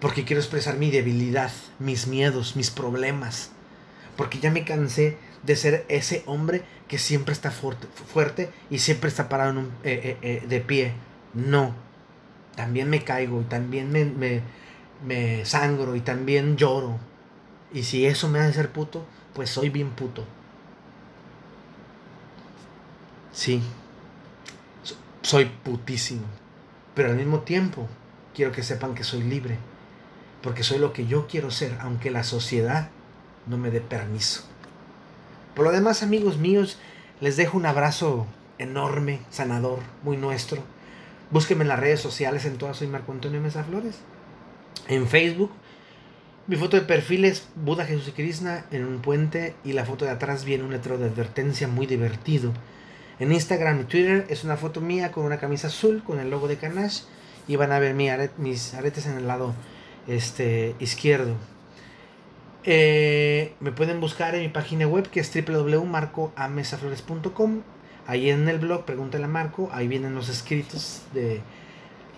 porque 0.00 0.24
quiero 0.24 0.40
expresar 0.40 0.76
mi 0.76 0.90
debilidad, 0.90 1.50
mis 1.78 2.06
miedos, 2.06 2.56
mis 2.56 2.70
problemas, 2.70 3.50
porque 4.16 4.38
ya 4.38 4.50
me 4.50 4.64
cansé 4.64 5.16
de 5.42 5.56
ser 5.56 5.84
ese 5.88 6.22
hombre 6.26 6.62
que 6.88 6.98
siempre 6.98 7.32
está 7.32 7.50
fuerte, 7.50 8.50
y 8.70 8.78
siempre 8.78 9.08
está 9.08 9.28
parado 9.28 9.50
en 9.50 9.58
un, 9.58 9.66
eh, 9.84 10.00
eh, 10.02 10.18
eh, 10.22 10.46
de 10.46 10.60
pie. 10.60 10.92
No, 11.34 11.74
también 12.56 12.88
me 12.88 13.04
caigo 13.04 13.40
y 13.40 13.44
también 13.44 13.92
me, 13.92 14.04
me, 14.04 14.42
me 15.06 15.44
sangro 15.44 15.94
y 15.96 16.00
también 16.00 16.56
lloro. 16.56 16.98
Y 17.72 17.82
si 17.82 18.06
eso 18.06 18.28
me 18.28 18.40
hace 18.40 18.54
ser 18.54 18.72
puto, 18.72 19.04
pues 19.34 19.50
soy 19.50 19.68
bien 19.68 19.90
puto. 19.90 20.24
Sí, 23.32 23.62
soy 25.22 25.44
putísimo. 25.44 26.24
Pero 26.94 27.10
al 27.10 27.16
mismo 27.16 27.40
tiempo 27.40 27.86
quiero 28.34 28.50
que 28.50 28.62
sepan 28.62 28.94
que 28.94 29.04
soy 29.04 29.22
libre. 29.22 29.58
Porque 30.42 30.62
soy 30.62 30.78
lo 30.78 30.92
que 30.92 31.06
yo 31.06 31.26
quiero 31.26 31.50
ser, 31.50 31.76
aunque 31.80 32.10
la 32.10 32.24
sociedad 32.24 32.90
no 33.46 33.58
me 33.58 33.70
dé 33.70 33.80
permiso. 33.80 34.42
Por 35.54 35.64
lo 35.64 35.72
demás, 35.72 36.02
amigos 36.02 36.38
míos, 36.38 36.78
les 37.20 37.36
dejo 37.36 37.56
un 37.56 37.66
abrazo 37.66 38.26
enorme, 38.58 39.20
sanador, 39.30 39.80
muy 40.02 40.16
nuestro. 40.16 40.62
Búsquenme 41.30 41.62
en 41.62 41.68
las 41.68 41.80
redes 41.80 42.00
sociales, 42.00 42.44
en 42.44 42.58
todas 42.58 42.76
soy 42.76 42.86
Marco 42.86 43.12
Antonio 43.12 43.40
Mesa 43.40 43.64
Flores. 43.64 43.96
En 44.86 45.08
Facebook, 45.08 45.50
mi 46.46 46.56
foto 46.56 46.76
de 46.76 46.82
perfil 46.82 47.24
es 47.24 47.48
Buda 47.56 47.84
Jesús 47.84 48.08
y 48.08 48.12
Krishna 48.12 48.64
en 48.70 48.86
un 48.86 49.00
puente 49.00 49.54
y 49.64 49.72
la 49.72 49.84
foto 49.84 50.04
de 50.04 50.12
atrás 50.12 50.44
viene 50.44 50.64
un 50.64 50.70
letrero 50.70 50.96
de 50.96 51.06
advertencia 51.06 51.68
muy 51.68 51.86
divertido. 51.86 52.52
En 53.18 53.32
Instagram 53.32 53.80
y 53.80 53.84
Twitter 53.84 54.26
es 54.30 54.44
una 54.44 54.56
foto 54.56 54.80
mía 54.80 55.12
con 55.12 55.24
una 55.24 55.38
camisa 55.38 55.66
azul 55.66 56.02
con 56.02 56.20
el 56.20 56.30
logo 56.30 56.48
de 56.48 56.56
Kanash 56.56 57.02
y 57.48 57.56
van 57.56 57.72
a 57.72 57.78
ver 57.78 57.94
mis 58.38 58.74
aretes 58.74 59.06
en 59.06 59.16
el 59.18 59.26
lado 59.26 59.54
este, 60.08 60.74
izquierdo. 60.80 61.36
Eh, 62.64 63.54
me 63.60 63.70
pueden 63.72 64.00
buscar 64.00 64.34
en 64.34 64.42
mi 64.42 64.48
página 64.48 64.86
web 64.86 65.08
que 65.08 65.20
es 65.20 65.32
www.marcoamesaflores.com. 65.32 67.62
Ahí 68.06 68.30
en 68.30 68.48
el 68.48 68.58
blog, 68.58 68.84
pregúntale 68.84 69.24
a 69.24 69.28
Marco, 69.28 69.70
ahí 69.72 69.86
vienen 69.86 70.14
los 70.14 70.28
escritos 70.28 71.02
de, 71.12 71.40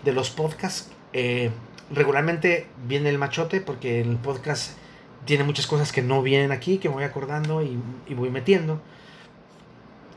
los 0.05 0.31
podcasts. 0.31 0.90
Eh, 1.12 1.50
regularmente 1.90 2.66
viene 2.87 3.11
el 3.11 3.18
machote 3.18 3.61
porque 3.61 4.00
el 4.00 4.16
podcast 4.16 4.79
tiene 5.24 5.44
muchas 5.44 5.66
cosas 5.66 5.92
que 5.92 6.03
no 6.03 6.22
vienen 6.22 6.53
aquí, 6.53 6.79
que 6.79 6.88
me 6.88 6.94
voy 6.94 7.05
acordando 7.05 7.62
y, 7.62 7.79
voy 8.14 8.31
metiendo. 8.31 8.81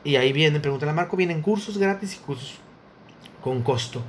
Y 0.04 0.18
ahí 0.18 0.34
viene, 0.34 0.60
pregúntale 0.60 0.92
a 0.92 0.96
Marco, 0.96 1.18
vienen 1.18 1.42
cursos 1.42 1.78
gratis 1.78 2.16
y 2.16 2.18
cursos 2.20 2.60
con 3.42 3.62
costo. 3.62 4.02